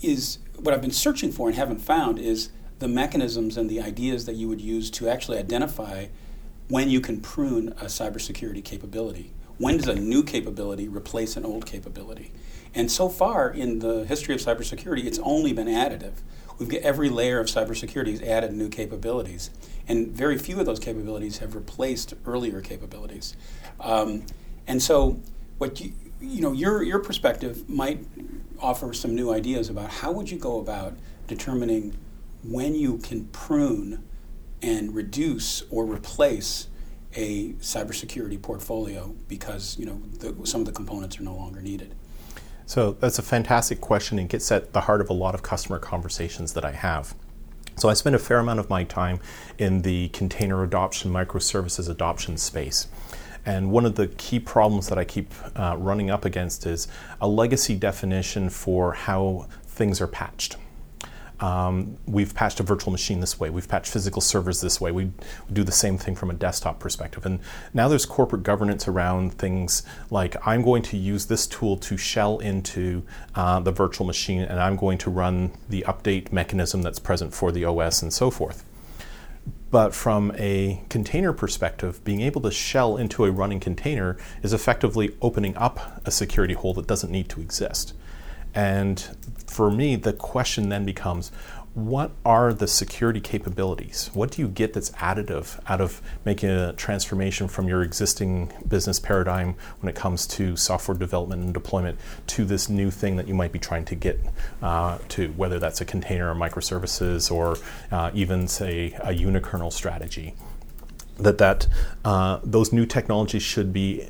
is 0.01 0.39
what 0.57 0.73
I've 0.73 0.81
been 0.81 0.91
searching 0.91 1.31
for 1.31 1.47
and 1.47 1.55
haven't 1.55 1.79
found 1.79 2.19
is 2.19 2.49
the 2.79 2.87
mechanisms 2.87 3.57
and 3.57 3.69
the 3.69 3.81
ideas 3.81 4.25
that 4.25 4.35
you 4.35 4.47
would 4.47 4.61
use 4.61 4.89
to 4.91 5.09
actually 5.09 5.37
identify 5.37 6.07
when 6.69 6.89
you 6.89 7.01
can 7.01 7.19
prune 7.19 7.69
a 7.69 7.85
cybersecurity 7.85 8.63
capability. 8.63 9.33
When 9.57 9.77
does 9.77 9.87
a 9.87 9.95
new 9.95 10.23
capability 10.23 10.87
replace 10.87 11.35
an 11.35 11.45
old 11.45 11.65
capability? 11.65 12.31
And 12.73 12.91
so 12.91 13.09
far 13.09 13.49
in 13.49 13.79
the 13.79 14.05
history 14.05 14.35
of 14.35 14.41
cybersecurity, 14.41 15.05
it's 15.05 15.19
only 15.19 15.51
been 15.53 15.67
additive. 15.67 16.21
We've 16.59 16.69
got 16.69 16.81
every 16.81 17.09
layer 17.09 17.39
of 17.39 17.47
cybersecurity 17.47 18.11
has 18.11 18.21
added 18.21 18.53
new 18.53 18.69
capabilities, 18.69 19.49
and 19.87 20.09
very 20.09 20.37
few 20.37 20.59
of 20.59 20.65
those 20.65 20.79
capabilities 20.79 21.37
have 21.37 21.55
replaced 21.55 22.13
earlier 22.25 22.61
capabilities. 22.61 23.35
Um, 23.79 24.25
and 24.67 24.83
so, 24.83 25.19
what 25.57 25.79
you 25.79 25.93
you 26.21 26.41
know 26.41 26.51
your 26.51 26.83
your 26.83 26.99
perspective 26.99 27.67
might 27.69 28.05
offer 28.61 28.93
some 28.93 29.15
new 29.15 29.31
ideas 29.31 29.69
about 29.69 29.89
how 29.89 30.11
would 30.11 30.29
you 30.29 30.37
go 30.37 30.59
about 30.59 30.97
determining 31.27 31.97
when 32.43 32.75
you 32.75 32.97
can 32.97 33.25
prune 33.25 34.03
and 34.61 34.93
reduce 34.95 35.63
or 35.69 35.85
replace 35.85 36.67
a 37.15 37.53
cybersecurity 37.53 38.41
portfolio 38.41 39.15
because 39.27 39.77
you 39.79 39.85
know 39.85 40.01
the, 40.19 40.45
some 40.45 40.61
of 40.61 40.67
the 40.67 40.73
components 40.73 41.19
are 41.19 41.23
no 41.23 41.35
longer 41.35 41.61
needed. 41.61 41.95
So 42.65 42.91
that's 42.91 43.17
a 43.17 43.23
fantastic 43.23 43.81
question 43.81 44.19
and 44.19 44.29
gets 44.29 44.51
at 44.51 44.73
the 44.73 44.81
heart 44.81 45.01
of 45.01 45.09
a 45.09 45.13
lot 45.13 45.33
of 45.33 45.41
customer 45.41 45.79
conversations 45.79 46.53
that 46.53 46.63
I 46.63 46.71
have. 46.71 47.15
So 47.77 47.89
I 47.89 47.93
spend 47.93 48.15
a 48.15 48.19
fair 48.19 48.37
amount 48.37 48.59
of 48.59 48.69
my 48.69 48.83
time 48.83 49.19
in 49.57 49.81
the 49.81 50.09
container 50.09 50.61
adoption, 50.63 51.11
microservices 51.11 51.89
adoption 51.89 52.37
space. 52.37 52.87
And 53.49 53.71
one 53.71 53.83
of 53.83 53.95
the 53.95 54.09
key 54.09 54.39
problems 54.39 54.89
that 54.89 54.99
I 54.99 55.03
keep 55.03 55.33
uh, 55.55 55.75
running 55.75 56.11
up 56.11 56.23
against 56.23 56.67
is 56.67 56.87
a 57.19 57.27
legacy 57.27 57.75
definition 57.75 58.47
for 58.47 58.93
how 58.93 59.47
things 59.65 59.99
are 60.01 60.07
patched. 60.07 60.57
Um, 61.39 61.97
we've 62.05 62.35
patched 62.35 62.59
a 62.59 62.63
virtual 62.63 62.91
machine 62.91 63.21
this 63.21 63.39
way. 63.39 63.49
We've 63.49 63.67
patched 63.67 63.91
physical 63.91 64.21
servers 64.21 64.61
this 64.61 64.79
way. 64.79 64.91
We, 64.91 65.05
we, 65.05 65.11
do 65.53 65.63
the 65.63 65.71
same 65.71 65.97
thing 65.97 66.13
from 66.13 66.29
a 66.29 66.35
desktop 66.35 66.79
perspective. 66.79 67.25
And 67.25 67.39
now 67.73 67.87
there's 67.87 68.05
corporate 68.05 68.43
governance 68.43 68.87
around 68.87 69.33
things 69.33 69.81
like 70.11 70.35
I'm 70.45 70.61
going 70.61 70.83
to 70.83 70.97
use 70.97 71.25
this 71.25 71.47
tool 71.47 71.75
to 71.77 71.97
shell 71.97 72.37
into 72.37 73.01
uh, 73.33 73.61
the 73.61 73.71
virtual 73.71 74.05
machine, 74.05 74.41
and 74.41 74.59
I'm 74.59 74.75
going 74.75 74.99
to 74.99 75.09
run 75.09 75.53
the 75.69 75.83
update 75.87 76.31
mechanism 76.31 76.83
that's 76.83 76.99
present 76.99 77.33
for 77.33 77.51
the 77.51 77.65
OS 77.65 78.03
and 78.03 78.13
so 78.13 78.29
forth. 78.29 78.63
But 79.71 79.93
from 79.93 80.31
a 80.35 80.81
container 80.89 81.31
perspective, 81.31 82.03
being 82.03 82.21
able 82.21 82.41
to 82.41 82.51
shell 82.51 82.97
into 82.97 83.25
a 83.25 83.31
running 83.31 83.59
container 83.59 84.17
is 84.41 84.51
effectively 84.51 85.15
opening 85.21 85.55
up 85.57 86.01
a 86.05 86.11
security 86.11 86.55
hole 86.55 86.73
that 86.75 86.87
doesn't 86.87 87.11
need 87.11 87.29
to 87.29 87.41
exist. 87.41 87.93
And 88.55 88.99
for 89.45 89.69
me, 89.69 89.95
the 89.95 90.13
question 90.13 90.69
then 90.69 90.85
becomes 90.85 91.31
what 91.85 92.11
are 92.25 92.53
the 92.53 92.67
security 92.67 93.19
capabilities? 93.19 94.09
What 94.13 94.31
do 94.31 94.41
you 94.41 94.47
get 94.47 94.73
that's 94.73 94.91
additive 94.91 95.59
out 95.67 95.81
of 95.81 96.01
making 96.25 96.49
a 96.49 96.73
transformation 96.73 97.47
from 97.47 97.67
your 97.67 97.81
existing 97.81 98.51
business 98.67 98.99
paradigm 98.99 99.55
when 99.79 99.89
it 99.89 99.95
comes 99.95 100.27
to 100.27 100.55
software 100.55 100.97
development 100.97 101.43
and 101.43 101.53
deployment 101.53 101.99
to 102.27 102.45
this 102.45 102.69
new 102.69 102.91
thing 102.91 103.15
that 103.15 103.27
you 103.27 103.33
might 103.33 103.51
be 103.51 103.59
trying 103.59 103.85
to 103.85 103.95
get 103.95 104.19
uh, 104.61 104.97
to, 105.09 105.29
whether 105.29 105.59
that's 105.59 105.81
a 105.81 105.85
container 105.85 106.31
or 106.31 106.35
microservices 106.35 107.31
or 107.31 107.57
uh, 107.91 108.11
even, 108.13 108.47
say, 108.47 108.93
a 108.99 109.13
unikernel 109.13 109.71
strategy? 109.71 110.35
That, 111.17 111.37
that 111.39 111.67
uh, 112.05 112.39
those 112.43 112.71
new 112.71 112.85
technologies 112.85 113.43
should 113.43 113.73
be 113.73 114.09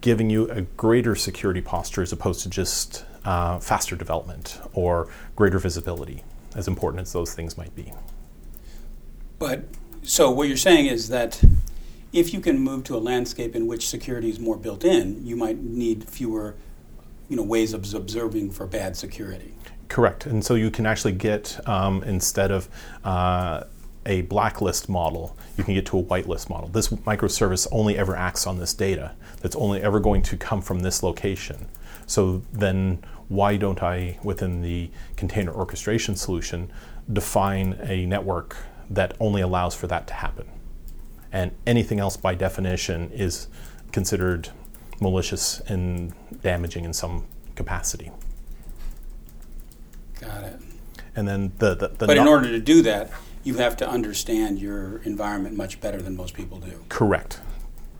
giving 0.00 0.30
you 0.30 0.48
a 0.50 0.62
greater 0.62 1.14
security 1.14 1.60
posture 1.60 2.02
as 2.02 2.12
opposed 2.12 2.42
to 2.42 2.48
just 2.48 3.04
uh, 3.24 3.58
faster 3.58 3.96
development 3.96 4.60
or 4.72 5.08
greater 5.36 5.58
visibility, 5.58 6.24
as 6.54 6.68
important 6.68 7.02
as 7.02 7.12
those 7.12 7.34
things 7.34 7.56
might 7.56 7.74
be. 7.74 7.92
But 9.38 9.64
so 10.02 10.30
what 10.30 10.48
you're 10.48 10.56
saying 10.56 10.86
is 10.86 11.08
that 11.08 11.42
if 12.12 12.34
you 12.34 12.40
can 12.40 12.58
move 12.58 12.84
to 12.84 12.96
a 12.96 12.98
landscape 12.98 13.56
in 13.56 13.66
which 13.66 13.88
security 13.88 14.28
is 14.28 14.38
more 14.38 14.56
built 14.56 14.84
in, 14.84 15.24
you 15.24 15.36
might 15.36 15.58
need 15.58 16.08
fewer, 16.08 16.54
you 17.28 17.36
know, 17.36 17.42
ways 17.42 17.72
of 17.72 17.94
observing 17.94 18.50
for 18.50 18.66
bad 18.66 18.96
security. 18.96 19.54
Correct, 19.88 20.26
and 20.26 20.44
so 20.44 20.54
you 20.54 20.70
can 20.70 20.86
actually 20.86 21.12
get 21.12 21.58
um, 21.68 22.02
instead 22.04 22.50
of 22.50 22.68
uh, 23.04 23.64
a 24.06 24.22
blacklist 24.22 24.88
model, 24.88 25.36
you 25.56 25.64
can 25.64 25.74
get 25.74 25.86
to 25.86 25.98
a 25.98 26.02
whitelist 26.02 26.48
model. 26.48 26.68
This 26.68 26.88
microservice 26.88 27.66
only 27.70 27.96
ever 27.96 28.16
acts 28.16 28.46
on 28.46 28.58
this 28.58 28.74
data. 28.74 29.14
That's 29.40 29.56
only 29.56 29.82
ever 29.82 30.00
going 30.00 30.22
to 30.22 30.36
come 30.36 30.60
from 30.62 30.80
this 30.80 31.02
location. 31.02 31.66
So 32.06 32.42
then, 32.52 33.04
why 33.32 33.56
don't 33.56 33.82
I, 33.82 34.18
within 34.22 34.60
the 34.60 34.90
container 35.16 35.52
orchestration 35.52 36.16
solution, 36.16 36.70
define 37.10 37.78
a 37.82 38.04
network 38.04 38.56
that 38.90 39.14
only 39.18 39.40
allows 39.40 39.74
for 39.74 39.86
that 39.86 40.06
to 40.08 40.14
happen? 40.14 40.46
And 41.32 41.52
anything 41.66 41.98
else, 41.98 42.18
by 42.18 42.34
definition, 42.34 43.10
is 43.10 43.48
considered 43.90 44.50
malicious 45.00 45.60
and 45.60 46.12
damaging 46.42 46.84
in 46.84 46.92
some 46.92 47.24
capacity. 47.54 48.10
Got 50.20 50.44
it. 50.44 50.60
And 51.16 51.26
then 51.26 51.52
the, 51.56 51.74
the, 51.74 51.88
the 51.88 52.06
but 52.06 52.18
in 52.18 52.28
order 52.28 52.48
to 52.48 52.60
do 52.60 52.82
that, 52.82 53.10
you 53.44 53.54
have 53.54 53.78
to 53.78 53.88
understand 53.88 54.60
your 54.60 54.98
environment 54.98 55.56
much 55.56 55.80
better 55.80 56.02
than 56.02 56.16
most 56.16 56.34
people 56.34 56.58
do. 56.58 56.84
Correct. 56.90 57.40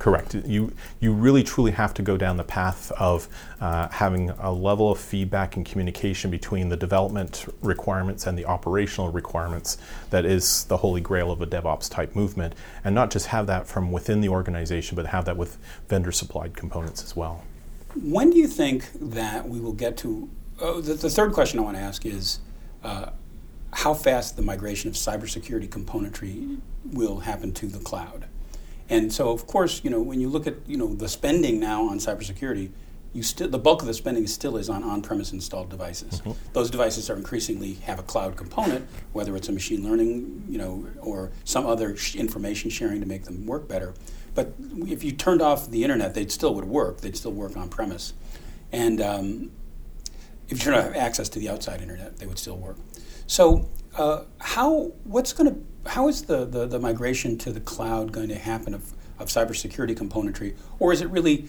Correct. 0.03 0.35
You 0.35 0.73
you 0.99 1.13
really 1.13 1.45
truly 1.45 1.71
have 1.71 1.95
to 1.95 2.03
go 2.03 2.17
down 2.17 2.37
the 2.37 2.43
path 2.43 2.91
of 2.99 3.29
uh, 3.61 3.87
having 3.87 4.31
a 4.31 4.51
level 4.51 4.91
of 4.91 4.99
feedback 4.99 5.55
and 5.55 5.65
communication 5.65 6.29
between 6.29 6.69
the 6.69 6.77
development 6.77 7.47
requirements 7.63 8.27
and 8.27 8.37
the 8.37 8.45
operational 8.45 9.13
requirements 9.13 9.79
that 10.11 10.25
is 10.25 10.65
the 10.65 10.77
holy 10.77 11.01
grail 11.01 11.31
of 11.31 11.41
a 11.41 11.47
DevOps 11.47 11.89
type 11.89 12.17
movement, 12.17 12.57
and 12.83 12.97
not 12.97 13.13
just 13.13 13.27
have 13.29 13.47
that 13.47 13.69
from 13.69 13.93
within 13.93 14.21
the 14.21 14.29
organization, 14.29 14.97
but 14.97 15.07
have 15.07 15.25
that 15.25 15.37
with 15.37 15.57
vendor 15.87 16.11
supplied 16.11 16.57
components 16.57 17.05
as 17.05 17.15
well. 17.15 17.45
When 17.95 18.31
do 18.31 18.39
you 18.39 18.49
think 18.49 18.91
that 18.95 19.49
we 19.49 19.61
will 19.61 19.73
get 19.73 19.97
to? 19.99 20.29
Oh, 20.61 20.81
the, 20.81 20.95
the 20.95 21.11
third 21.11 21.33
question 21.33 21.61
I 21.61 21.63
want 21.63 21.77
to 21.77 21.83
ask 21.83 22.05
is. 22.05 22.41
Uh, 22.83 23.11
how 23.75 23.95
fast 23.95 24.37
the 24.37 24.43
migration 24.43 24.91
of 24.91 24.97
cybersecurity 24.97 25.67
componentry 25.67 26.59
will 26.93 27.21
happen 27.21 27.53
to 27.55 27.67
the 27.67 27.79
cloud. 27.79 28.27
And 28.89 29.13
so, 29.13 29.31
of 29.31 29.47
course, 29.47 29.83
you 29.85 29.91
know, 29.91 30.01
when 30.01 30.21
you 30.21 30.29
look 30.29 30.47
at 30.47 30.55
you 30.67 30.77
know 30.77 30.95
the 30.95 31.09
spending 31.09 31.61
now 31.61 31.89
on 31.89 31.99
cybersecurity, 31.99 32.71
you 33.13 33.23
still 33.23 33.49
the 33.49 33.59
bulk 33.59 33.81
of 33.83 33.87
the 33.87 33.95
spending 33.95 34.27
still 34.27 34.57
is 34.57 34.69
on 34.69 34.83
on-premise 34.83 35.33
installed 35.33 35.71
devices. 35.71 36.21
Mm-hmm. 36.21 36.33
Those 36.53 36.71
devices 36.71 37.11
are 37.11 37.17
increasingly 37.17 37.75
have 37.75 37.99
a 37.99 38.03
cloud 38.03 38.37
component, 38.37 38.87
whether 39.13 39.37
it's 39.37 39.49
a 39.49 39.53
machine 39.53 39.83
learning, 39.83 40.45
you 40.49 40.59
know, 40.59 40.87
or 41.01 41.31
some 41.45 41.67
other 41.67 41.97
sh- 41.97 42.17
information 42.17 42.71
sharing 42.71 43.01
to 43.01 43.07
make 43.07 43.25
them 43.25 43.47
work 43.47 43.69
better. 43.69 43.95
But 44.35 44.55
if 44.87 45.05
you 45.05 45.13
turned 45.13 45.43
off 45.43 45.71
the 45.71 45.83
internet, 45.83 46.15
they 46.15 46.27
still 46.29 46.55
would 46.55 46.65
work. 46.65 47.03
They'd 47.03 47.17
still 47.17 47.33
work 47.33 47.57
on 47.57 47.69
premise, 47.69 48.15
and 48.73 49.01
um, 49.01 49.51
if 50.49 50.59
you 50.59 50.73
turn 50.73 50.75
off 50.75 50.95
access 50.97 51.29
to 51.31 51.39
the 51.39 51.49
outside 51.49 51.83
internet, 51.83 52.19
they 52.19 52.27
would 52.27 52.39
still 52.39 52.57
work. 52.57 52.77
So, 53.33 53.67
uh, 53.97 54.25
how 54.41 54.93
what's 55.05 55.33
going 55.33 55.55
to 55.55 55.91
how 55.91 56.07
is 56.09 56.25
the, 56.25 56.45
the, 56.45 56.67
the, 56.67 56.79
migration 56.79 57.39
to 57.39 57.51
the 57.51 57.61
cloud 57.61 58.13
going 58.13 58.29
to 58.29 58.35
happen 58.35 58.75
of, 58.75 58.93
of 59.19 59.29
cybersecurity 59.29 59.97
componentry, 59.97 60.55
or 60.79 60.93
is 60.93 61.01
it 61.01 61.09
really 61.09 61.49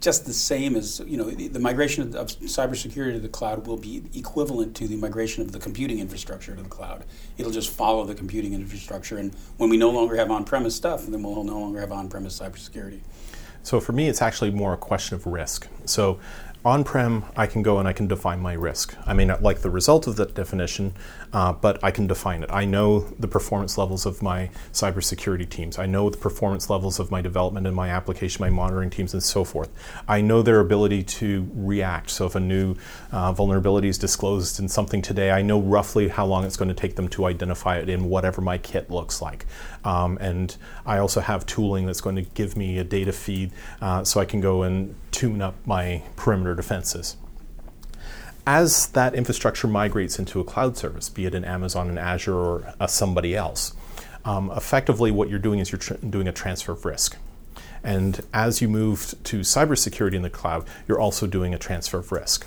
just 0.00 0.24
the 0.24 0.32
same 0.32 0.76
as 0.76 1.00
you 1.04 1.16
know 1.16 1.28
the, 1.28 1.48
the 1.48 1.58
migration 1.58 2.04
of, 2.04 2.14
of 2.14 2.28
cybersecurity 2.28 3.14
to 3.14 3.18
the 3.18 3.28
cloud 3.28 3.66
will 3.66 3.76
be 3.76 4.04
equivalent 4.14 4.76
to 4.76 4.86
the 4.86 4.94
migration 4.94 5.42
of 5.42 5.50
the 5.50 5.58
computing 5.58 5.98
infrastructure 5.98 6.54
to 6.54 6.62
the 6.62 6.68
cloud. 6.68 7.04
It'll 7.38 7.50
just 7.50 7.70
follow 7.70 8.04
the 8.04 8.14
computing 8.14 8.54
infrastructure, 8.54 9.18
and 9.18 9.34
when 9.56 9.68
we 9.68 9.76
no 9.76 9.90
longer 9.90 10.14
have 10.14 10.30
on-premise 10.30 10.76
stuff, 10.76 11.06
then 11.06 11.24
we'll 11.24 11.42
no 11.42 11.58
longer 11.58 11.80
have 11.80 11.90
on-premise 11.90 12.38
cybersecurity. 12.38 13.00
So 13.64 13.80
for 13.80 13.90
me, 13.90 14.06
it's 14.08 14.22
actually 14.22 14.52
more 14.52 14.74
a 14.74 14.76
question 14.76 15.16
of 15.16 15.26
risk. 15.26 15.66
So 15.86 16.20
on-prem, 16.66 17.24
I 17.36 17.46
can 17.46 17.62
go 17.62 17.78
and 17.78 17.86
I 17.86 17.92
can 17.92 18.08
define 18.08 18.40
my 18.40 18.52
risk. 18.54 18.96
I 19.06 19.12
may 19.12 19.24
not 19.24 19.40
like 19.40 19.60
the 19.60 19.70
result 19.70 20.08
of 20.08 20.16
that 20.16 20.34
definition, 20.34 20.94
uh, 21.32 21.52
but 21.52 21.82
I 21.82 21.92
can 21.92 22.08
define 22.08 22.42
it. 22.42 22.50
I 22.52 22.64
know 22.64 23.00
the 23.20 23.28
performance 23.28 23.78
levels 23.78 24.04
of 24.04 24.20
my 24.20 24.50
cybersecurity 24.72 25.48
teams. 25.48 25.78
I 25.78 25.86
know 25.86 26.10
the 26.10 26.16
performance 26.16 26.68
levels 26.68 26.98
of 26.98 27.10
my 27.12 27.22
development 27.22 27.68
and 27.68 27.76
my 27.76 27.90
application, 27.90 28.42
my 28.42 28.50
monitoring 28.50 28.90
teams, 28.90 29.14
and 29.14 29.22
so 29.22 29.44
forth. 29.44 29.70
I 30.08 30.20
know 30.20 30.42
their 30.42 30.58
ability 30.58 31.04
to 31.04 31.48
react. 31.54 32.10
So 32.10 32.26
if 32.26 32.34
a 32.34 32.40
new 32.40 32.74
uh, 33.12 33.32
vulnerability 33.32 33.88
is 33.88 33.96
disclosed 33.96 34.58
in 34.58 34.68
something 34.68 35.02
today, 35.02 35.30
I 35.30 35.42
know 35.42 35.60
roughly 35.60 36.08
how 36.08 36.26
long 36.26 36.44
it's 36.44 36.56
going 36.56 36.68
to 36.68 36.74
take 36.74 36.96
them 36.96 37.06
to 37.10 37.26
identify 37.26 37.78
it 37.78 37.88
in 37.88 38.08
whatever 38.08 38.40
my 38.40 38.58
kit 38.58 38.90
looks 38.90 39.22
like. 39.22 39.46
Um, 39.86 40.18
and 40.20 40.56
I 40.84 40.98
also 40.98 41.20
have 41.20 41.46
tooling 41.46 41.86
that's 41.86 42.00
going 42.00 42.16
to 42.16 42.22
give 42.22 42.56
me 42.56 42.78
a 42.78 42.84
data 42.84 43.12
feed 43.12 43.52
uh, 43.80 44.02
so 44.02 44.20
I 44.20 44.24
can 44.24 44.40
go 44.40 44.64
and 44.64 44.96
tune 45.12 45.40
up 45.40 45.54
my 45.64 46.02
perimeter 46.16 46.56
defenses. 46.56 47.16
As 48.48 48.88
that 48.88 49.14
infrastructure 49.14 49.68
migrates 49.68 50.18
into 50.18 50.40
a 50.40 50.44
cloud 50.44 50.76
service, 50.76 51.08
be 51.08 51.24
it 51.24 51.34
in 51.34 51.44
Amazon 51.44 51.88
and 51.88 52.00
Azure 52.00 52.34
or 52.34 52.74
somebody 52.88 53.36
else, 53.36 53.74
um, 54.24 54.50
effectively 54.56 55.12
what 55.12 55.30
you're 55.30 55.38
doing 55.38 55.60
is 55.60 55.70
you're 55.70 55.78
tr- 55.78 55.94
doing 55.94 56.26
a 56.26 56.32
transfer 56.32 56.72
of 56.72 56.84
risk. 56.84 57.16
And 57.84 58.20
as 58.34 58.60
you 58.60 58.68
move 58.68 59.14
to 59.22 59.40
cybersecurity 59.40 60.14
in 60.14 60.22
the 60.22 60.30
cloud, 60.30 60.66
you're 60.88 60.98
also 60.98 61.28
doing 61.28 61.54
a 61.54 61.58
transfer 61.58 61.98
of 61.98 62.10
risk. 62.10 62.44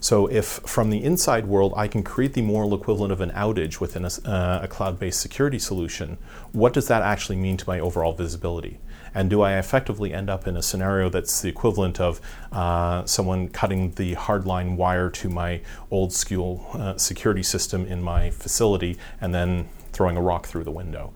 So 0.00 0.26
if 0.28 0.46
from 0.46 0.90
the 0.90 1.02
inside 1.02 1.46
world 1.46 1.72
I 1.76 1.88
can 1.88 2.02
create 2.02 2.34
the 2.34 2.42
moral 2.42 2.74
equivalent 2.74 3.12
of 3.12 3.20
an 3.20 3.30
outage 3.30 3.80
within 3.80 4.04
a, 4.04 4.10
uh, 4.28 4.60
a 4.62 4.68
cloud-based 4.68 5.20
security 5.20 5.58
solution, 5.58 6.18
what 6.52 6.72
does 6.72 6.86
that 6.88 7.02
actually 7.02 7.36
mean 7.36 7.56
to 7.56 7.68
my 7.68 7.80
overall 7.80 8.12
visibility? 8.12 8.78
And 9.14 9.28
do 9.28 9.42
I 9.42 9.58
effectively 9.58 10.12
end 10.12 10.30
up 10.30 10.46
in 10.46 10.56
a 10.56 10.62
scenario 10.62 11.08
that's 11.08 11.40
the 11.40 11.48
equivalent 11.48 11.98
of 11.98 12.20
uh, 12.52 13.04
someone 13.06 13.48
cutting 13.48 13.90
the 13.92 14.14
hardline 14.14 14.76
wire 14.76 15.10
to 15.10 15.28
my 15.28 15.60
old 15.90 16.12
school 16.12 16.64
uh, 16.74 16.96
security 16.96 17.42
system 17.42 17.84
in 17.86 18.02
my 18.02 18.30
facility 18.30 18.98
and 19.20 19.34
then 19.34 19.68
throwing 19.92 20.16
a 20.16 20.22
rock 20.22 20.46
through 20.46 20.64
the 20.64 20.70
window? 20.70 21.12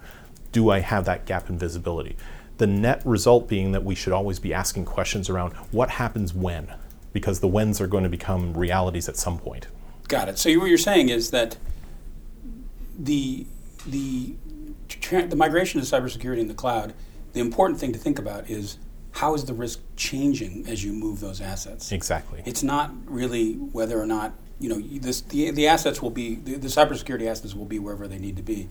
Do 0.51 0.71
I 0.71 0.81
have 0.81 1.05
that 1.05 1.27
gap 1.27 1.49
in 1.49 1.59
visibility? 1.59 2.17
The 2.59 2.67
net 2.67 3.03
result 3.05 3.49
being 3.49 3.73
that 3.73 3.85
we 3.85 3.95
should 3.95 4.13
always 4.13 4.39
be 4.39 4.53
asking 4.53 4.85
questions 4.85 5.31
around 5.31 5.53
what 5.71 5.91
happens 5.91 6.35
when, 6.35 6.75
because 7.13 7.41
the 7.41 7.49
whens 7.49 7.81
are 7.81 7.87
going 7.87 8.05
to 8.05 8.11
become 8.11 8.55
realities 8.55 9.09
at 9.09 9.17
some 9.17 9.39
point. 9.39 9.67
Got 10.09 10.29
it. 10.29 10.39
So 10.39 10.53
what 10.59 10.67
you're 10.67 10.79
saying 10.79 11.09
is 11.09 11.31
that 11.31 11.57
the 12.99 13.47
the 13.87 14.35
the 15.11 15.37
migration 15.37 15.81
to 15.81 15.87
cybersecurity 15.87 16.39
in 16.39 16.49
the 16.49 16.55
cloud 16.55 16.95
the 17.33 17.41
important 17.41 17.81
thing 17.81 17.93
to 17.93 17.99
think 17.99 18.19
about 18.19 18.49
is 18.51 18.79
how 19.13 19.35
is 19.35 19.45
the 19.45 19.55
risk 19.55 19.81
changing 19.97 20.65
as 20.67 20.85
you 20.85 20.93
move 20.93 21.21
those 21.21 21.41
assets? 21.41 21.93
Exactly. 21.93 22.43
It's 22.47 22.63
not 22.63 22.91
really 23.07 23.55
whether 23.55 24.01
or 24.01 24.07
not 24.07 24.33
you 24.59 24.69
know 24.69 24.81
this, 25.01 25.23
the 25.23 25.51
the 25.51 25.67
assets 25.67 26.01
will 26.01 26.11
be 26.11 26.37
the, 26.37 26.55
the 26.55 26.69
cybersecurity 26.69 27.27
assets 27.27 27.55
will 27.55 27.65
be 27.65 27.79
wherever 27.79 28.07
they 28.07 28.19
need 28.19 28.37
to 28.37 28.43
be, 28.43 28.69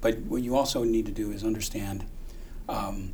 but 0.00 0.18
what 0.20 0.42
you 0.42 0.56
also 0.56 0.84
need 0.84 1.06
to 1.06 1.12
do 1.12 1.30
is 1.30 1.44
understand 1.44 2.06
um, 2.68 3.12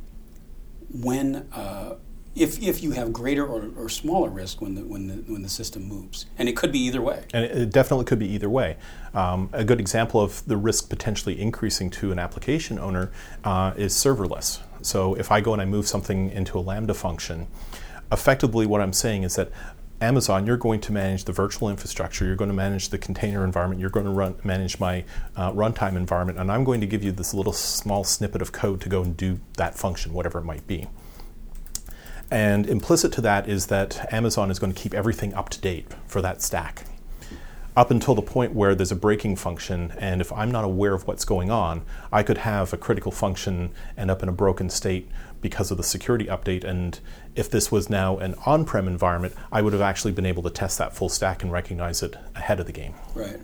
when 0.93 1.47
uh, 1.53 1.95
if, 2.35 2.61
if 2.61 2.81
you 2.81 2.91
have 2.91 3.11
greater 3.11 3.45
or, 3.45 3.71
or 3.75 3.89
smaller 3.89 4.29
risk 4.29 4.61
when 4.61 4.75
the, 4.75 4.81
when, 4.81 5.07
the, 5.07 5.15
when 5.31 5.41
the 5.41 5.49
system 5.49 5.83
moves. 5.83 6.25
And 6.37 6.47
it 6.47 6.55
could 6.55 6.71
be 6.71 6.79
either 6.79 7.01
way. 7.01 7.25
And 7.33 7.43
it, 7.45 7.71
definitely 7.71 8.05
could 8.05 8.19
be 8.19 8.29
either 8.29 8.49
way. 8.49 8.77
Um, 9.13 9.49
a 9.51 9.63
good 9.63 9.79
example 9.79 10.21
of 10.21 10.45
the 10.45 10.57
risk 10.57 10.89
potentially 10.89 11.39
increasing 11.39 11.89
to 11.91 12.11
an 12.11 12.19
application 12.19 12.79
owner 12.79 13.11
uh, 13.43 13.73
is 13.75 13.93
serverless. 13.93 14.59
So 14.81 15.15
if 15.15 15.31
I 15.31 15.41
go 15.41 15.53
and 15.53 15.61
I 15.61 15.65
move 15.65 15.87
something 15.87 16.31
into 16.31 16.57
a 16.57 16.61
Lambda 16.61 16.93
function, 16.93 17.47
effectively 18.11 18.65
what 18.65 18.81
I'm 18.81 18.93
saying 18.93 19.23
is 19.23 19.35
that 19.35 19.51
Amazon, 20.01 20.47
you're 20.47 20.57
going 20.57 20.81
to 20.81 20.91
manage 20.91 21.25
the 21.25 21.31
virtual 21.31 21.69
infrastructure, 21.69 22.25
you're 22.25 22.35
going 22.35 22.49
to 22.49 22.55
manage 22.55 22.89
the 22.89 22.97
container 22.97 23.43
environment, 23.43 23.79
you're 23.79 23.91
going 23.91 24.07
to 24.07 24.11
run, 24.11 24.35
manage 24.43 24.79
my 24.79 25.05
uh, 25.35 25.51
runtime 25.51 25.95
environment, 25.95 26.39
and 26.39 26.51
I'm 26.51 26.63
going 26.63 26.81
to 26.81 26.87
give 26.87 27.03
you 27.03 27.11
this 27.11 27.35
little 27.35 27.53
small 27.53 28.03
snippet 28.03 28.41
of 28.41 28.51
code 28.51 28.81
to 28.81 28.89
go 28.89 29.03
and 29.03 29.15
do 29.15 29.39
that 29.57 29.75
function, 29.75 30.13
whatever 30.13 30.39
it 30.39 30.43
might 30.43 30.65
be. 30.65 30.87
And 32.31 32.65
implicit 32.65 33.11
to 33.13 33.21
that 33.21 33.49
is 33.49 33.67
that 33.67 34.11
Amazon 34.11 34.49
is 34.49 34.57
going 34.57 34.73
to 34.73 34.81
keep 34.81 34.93
everything 34.93 35.33
up 35.33 35.49
to 35.49 35.59
date 35.59 35.87
for 36.07 36.21
that 36.21 36.41
stack. 36.41 36.85
Up 37.75 37.91
until 37.91 38.15
the 38.15 38.21
point 38.21 38.53
where 38.53 38.73
there's 38.73 38.91
a 38.91 38.95
breaking 38.95 39.35
function, 39.35 39.93
and 39.97 40.21
if 40.21 40.31
I'm 40.31 40.49
not 40.49 40.63
aware 40.63 40.93
of 40.93 41.07
what's 41.07 41.25
going 41.25 41.51
on, 41.51 41.83
I 42.11 42.23
could 42.23 42.39
have 42.39 42.73
a 42.73 42.77
critical 42.77 43.11
function 43.11 43.71
end 43.97 44.09
up 44.09 44.23
in 44.23 44.29
a 44.29 44.33
broken 44.33 44.69
state 44.69 45.09
because 45.41 45.71
of 45.71 45.77
the 45.77 45.83
security 45.83 46.25
update. 46.25 46.63
And 46.63 46.99
if 47.35 47.49
this 47.49 47.71
was 47.71 47.89
now 47.89 48.17
an 48.17 48.35
on 48.45 48.65
prem 48.65 48.87
environment, 48.87 49.35
I 49.51 49.61
would 49.61 49.73
have 49.73 49.81
actually 49.81 50.11
been 50.11 50.25
able 50.25 50.43
to 50.43 50.49
test 50.49 50.77
that 50.77 50.95
full 50.95 51.09
stack 51.09 51.43
and 51.43 51.51
recognize 51.51 52.01
it 52.03 52.15
ahead 52.35 52.59
of 52.59 52.65
the 52.65 52.73
game. 52.73 52.93
Right. 53.13 53.39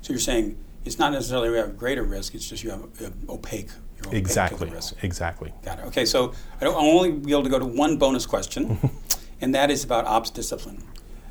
So 0.00 0.12
you're 0.12 0.20
saying 0.20 0.58
it's 0.84 0.98
not 0.98 1.12
necessarily 1.12 1.50
we 1.50 1.56
have 1.56 1.76
greater 1.76 2.02
risk, 2.02 2.34
it's 2.34 2.48
just 2.48 2.62
you 2.62 2.70
have 2.70 2.84
opaque. 3.28 3.70
Opaque 4.06 4.18
exactly. 4.18 4.72
Exactly. 5.02 5.52
Got 5.62 5.78
it. 5.80 5.86
Okay, 5.86 6.04
so 6.04 6.32
I 6.60 6.68
will 6.68 6.76
only 6.76 7.12
be 7.12 7.32
able 7.32 7.44
to 7.44 7.50
go 7.50 7.58
to 7.58 7.64
one 7.64 7.96
bonus 7.96 8.26
question, 8.26 8.90
and 9.40 9.54
that 9.54 9.70
is 9.70 9.84
about 9.84 10.06
ops 10.06 10.30
discipline. 10.30 10.82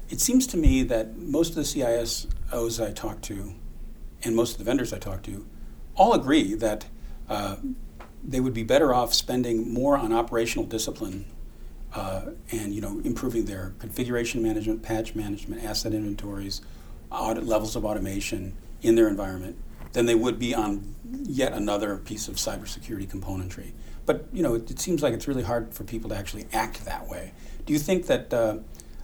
It 0.10 0.20
seems 0.20 0.46
to 0.48 0.58
me 0.58 0.84
that 0.84 1.18
most 1.18 1.50
of 1.50 1.56
the 1.56 1.62
CISOs 1.62 2.86
I 2.86 2.92
talk 2.92 3.22
to, 3.24 3.54
and 4.24 4.36
most 4.36 4.54
of 4.54 4.58
the 4.58 4.64
vendors 4.64 4.92
I 4.92 5.00
talk 5.00 5.24
to, 5.24 5.46
all 5.96 6.14
agree 6.14 6.54
that 6.56 6.86
uh, 7.30 7.58
they 8.24 8.40
would 8.40 8.54
be 8.54 8.64
better 8.64 8.94
off 8.94 9.14
spending 9.14 9.74
more 9.74 9.98
on 9.98 10.12
operational 10.12 10.66
discipline 10.66 11.26
uh, 11.94 12.32
and 12.52 12.74
you 12.74 12.82
know 12.82 13.02
improving 13.04 13.46
their 13.46 13.74
configuration 13.80 14.42
management, 14.42 14.82
patch 14.82 15.16
management, 15.16 15.64
asset 15.64 15.94
inventories, 15.94 16.62
audit 17.12 17.46
levels 17.46 17.76
of 17.76 17.86
automation 17.86 18.54
in 18.82 18.96
their 18.96 19.08
environment 19.08 19.58
than 19.94 20.06
they 20.06 20.16
would 20.16 20.40
be 20.40 20.54
on 20.54 20.96
yet 21.24 21.54
another 21.54 21.98
piece 21.98 22.28
of 22.28 22.36
cybersecurity 22.36 23.08
componentry. 23.08 23.72
But 24.06 24.26
you 24.34 24.44
know, 24.44 24.56
it, 24.56 24.70
it 24.72 24.80
seems 24.80 25.04
like 25.04 25.14
it's 25.14 25.28
really 25.28 25.44
hard 25.44 25.74
for 25.74 25.84
people 25.84 26.10
to 26.10 26.16
actually 26.16 26.46
act 26.54 26.86
that 26.86 27.08
way. 27.08 27.34
Do 27.66 27.74
you 27.74 27.80
think 27.80 28.08
that 28.08 28.34
uh, 28.34 28.58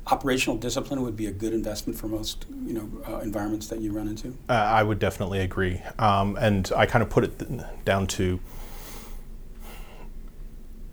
operational 0.07 0.57
discipline 0.57 1.01
would 1.01 1.15
be 1.15 1.27
a 1.27 1.31
good 1.31 1.53
investment 1.53 1.99
for 1.99 2.07
most 2.07 2.45
you 2.65 2.73
know 2.73 2.89
uh, 3.07 3.19
environments 3.19 3.67
that 3.67 3.79
you 3.79 3.91
run 3.91 4.07
into? 4.07 4.35
Uh, 4.49 4.53
I 4.53 4.83
would 4.83 4.99
definitely 4.99 5.39
agree, 5.39 5.81
um, 5.99 6.37
and 6.37 6.71
I 6.75 6.85
kind 6.85 7.03
of 7.03 7.09
put 7.09 7.23
it 7.23 7.85
down 7.85 8.07
to 8.07 8.39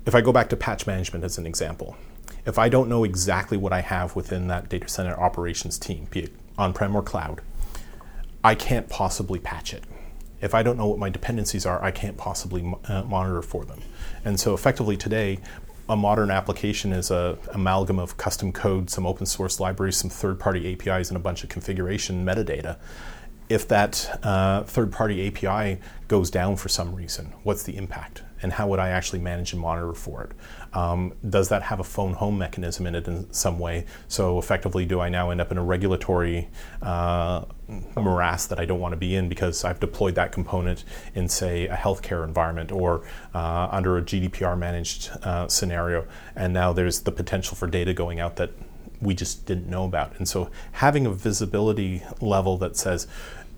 if 0.07 0.15
I 0.15 0.21
go 0.21 0.33
back 0.33 0.49
to 0.51 0.57
patch 0.57 0.87
management 0.87 1.25
as 1.25 1.39
an 1.39 1.47
example, 1.47 1.97
if 2.45 2.59
I 2.59 2.69
don't 2.69 2.89
know 2.89 3.05
exactly 3.05 3.57
what 3.57 3.73
I 3.73 3.81
have 3.81 4.15
within 4.15 4.49
that 4.49 4.69
data 4.69 4.89
center 4.89 5.19
operations 5.19 5.79
team, 5.79 6.09
be 6.11 6.25
it 6.25 6.33
on 6.59 6.73
prem 6.73 6.95
or 6.95 7.03
cloud, 7.03 7.41
I 8.45 8.55
can't 8.55 8.91
possibly 8.91 9.39
patch 9.39 9.73
it. 9.73 9.85
If 10.43 10.55
I 10.55 10.63
don't 10.63 10.77
know 10.77 10.87
what 10.87 10.99
my 10.99 11.09
dependencies 11.09 11.65
are, 11.65 11.83
I 11.83 11.91
can't 11.91 12.19
possibly 12.19 12.75
uh, 12.85 13.03
monitor 13.05 13.41
for 13.41 13.65
them. 13.65 13.81
And 14.23 14.39
so, 14.39 14.53
effectively, 14.53 14.99
today, 14.99 15.39
a 15.89 15.97
modern 15.97 16.31
application 16.31 16.93
is 16.93 17.11
a 17.11 17.39
amalgam 17.53 17.99
of 17.99 18.19
custom 18.19 18.53
code, 18.53 18.91
some 18.91 19.07
open 19.07 19.25
source 19.25 19.61
libraries, 19.61 19.97
some 19.97 20.11
third 20.11 20.39
party 20.39 20.71
APIs, 20.73 21.09
and 21.09 21.17
a 21.17 21.21
bunch 21.21 21.43
of 21.43 21.49
configuration 21.49 22.25
metadata. 22.25 22.77
If 23.49 23.69
that 23.69 24.21
uh, 24.23 24.63
third 24.65 24.93
party 24.93 25.27
API 25.27 25.81
goes 26.09 26.31
down 26.31 26.57
for 26.57 26.69
some 26.69 26.95
reason, 26.95 27.33
what's 27.43 27.63
the 27.63 27.77
impact? 27.77 28.23
and 28.45 28.53
how 28.53 28.69
would 28.69 28.79
I 28.79 28.91
actually 28.91 29.21
manage 29.21 29.55
and 29.55 29.63
monitor 29.63 29.95
for 29.95 30.23
it? 30.23 30.33
Um, 30.77 31.15
does 31.27 31.49
that 31.49 31.63
have 31.63 31.81
a 31.81 31.85
phone 31.85 32.13
home 32.13 32.37
mechanism 32.37 32.87
in 32.87 32.95
it 32.95 33.09
in 33.09 33.33
some 33.33 33.59
way? 33.59 33.87
So 34.07 34.39
effectively, 34.39 34.85
do 34.85 35.01
I 35.01 35.09
now 35.09 35.31
end 35.31 35.41
up 35.41 35.51
in 35.51 35.57
a 35.57 35.65
regulatory 35.65 36.51
uh, 36.83 37.47
morass 37.97 38.47
that 38.49 38.61
I 38.61 38.67
don't 38.67 38.81
want 38.81 38.93
to 38.93 38.99
be 38.99 39.17
in 39.17 39.31
because 39.31 39.65
I've 39.65 39.81
deployed 39.81 40.15
that 40.17 40.31
component 40.31 40.85
in, 41.15 41.27
say, 41.27 41.69
a 41.69 41.75
healthcare 41.75 42.23
environment 42.23 42.71
or 42.71 43.07
uh, 43.33 43.69
under 43.71 43.97
a 43.97 44.03
GDPR 44.03 44.59
managed 44.59 45.09
uh, 45.23 45.49
scenario, 45.49 46.07
and 46.37 46.53
now 46.53 46.75
there's 46.75 47.01
the 47.01 47.13
potential 47.13 47.57
for 47.57 47.67
data 47.67 47.95
going 47.95 48.21
out 48.21 48.37
that 48.37 48.51
we 49.01 49.15
just 49.15 49.47
didn't 49.47 49.69
know 49.69 49.85
about. 49.85 50.17
And 50.19 50.29
so 50.29 50.51
having 50.73 51.07
a 51.07 51.11
visibility 51.11 52.03
level 52.21 52.57
that 52.59 52.77
says, 52.77 53.07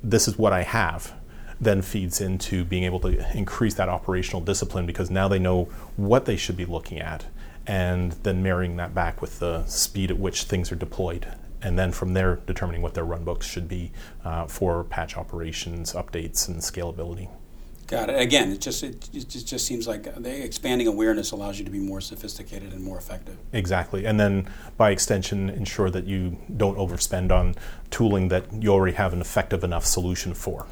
this 0.02 0.28
is 0.28 0.38
what 0.38 0.52
I 0.52 0.62
have 0.62 1.14
then 1.60 1.80
feeds 1.80 2.20
into 2.20 2.64
being 2.64 2.84
able 2.84 3.00
to 3.00 3.36
increase 3.36 3.74
that 3.74 3.88
operational 3.88 4.40
discipline 4.40 4.84
because 4.86 5.10
now 5.10 5.26
they 5.26 5.38
know 5.38 5.64
what 5.96 6.26
they 6.26 6.36
should 6.36 6.56
be 6.56 6.66
looking 6.66 7.00
at 7.00 7.24
and 7.66 8.12
then 8.22 8.42
marrying 8.42 8.76
that 8.76 8.94
back 8.94 9.20
with 9.22 9.38
the 9.38 9.64
speed 9.66 10.10
at 10.10 10.18
which 10.18 10.44
things 10.44 10.70
are 10.70 10.76
deployed 10.76 11.26
and 11.62 11.78
then 11.78 11.90
from 11.90 12.12
there 12.12 12.36
determining 12.46 12.82
what 12.82 12.94
their 12.94 13.04
runbooks 13.04 13.44
should 13.44 13.68
be 13.68 13.90
uh, 14.24 14.46
for 14.46 14.84
patch 14.84 15.16
operations 15.16 15.94
updates 15.94 16.46
and 16.46 16.58
scalability 16.58 17.28
got 17.86 18.10
it 18.10 18.20
again 18.20 18.52
it 18.52 18.60
just 18.60 18.82
it, 18.82 19.08
it 19.12 19.28
just 19.28 19.66
seems 19.66 19.86
like 19.86 20.06
expanding 20.24 20.86
awareness 20.86 21.30
allows 21.30 21.58
you 21.58 21.64
to 21.64 21.70
be 21.70 21.78
more 21.78 22.00
sophisticated 22.00 22.72
and 22.72 22.82
more 22.82 22.98
effective 22.98 23.36
exactly 23.52 24.04
and 24.04 24.18
then 24.18 24.48
by 24.76 24.90
extension 24.90 25.48
ensure 25.48 25.90
that 25.90 26.04
you 26.04 26.36
don't 26.56 26.76
overspend 26.76 27.30
on 27.30 27.54
tooling 27.90 28.28
that 28.28 28.44
you 28.52 28.70
already 28.70 28.96
have 28.96 29.12
an 29.12 29.20
effective 29.20 29.62
enough 29.62 29.86
solution 29.86 30.34
for 30.34 30.66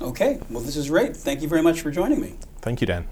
Okay, 0.00 0.40
well, 0.50 0.62
this 0.62 0.76
is 0.76 0.88
great. 0.88 1.16
Thank 1.16 1.40
you 1.40 1.48
very 1.48 1.62
much 1.62 1.80
for 1.80 1.90
joining 1.90 2.20
me. 2.20 2.34
Thank 2.60 2.80
you, 2.80 2.86
Dan. 2.86 3.06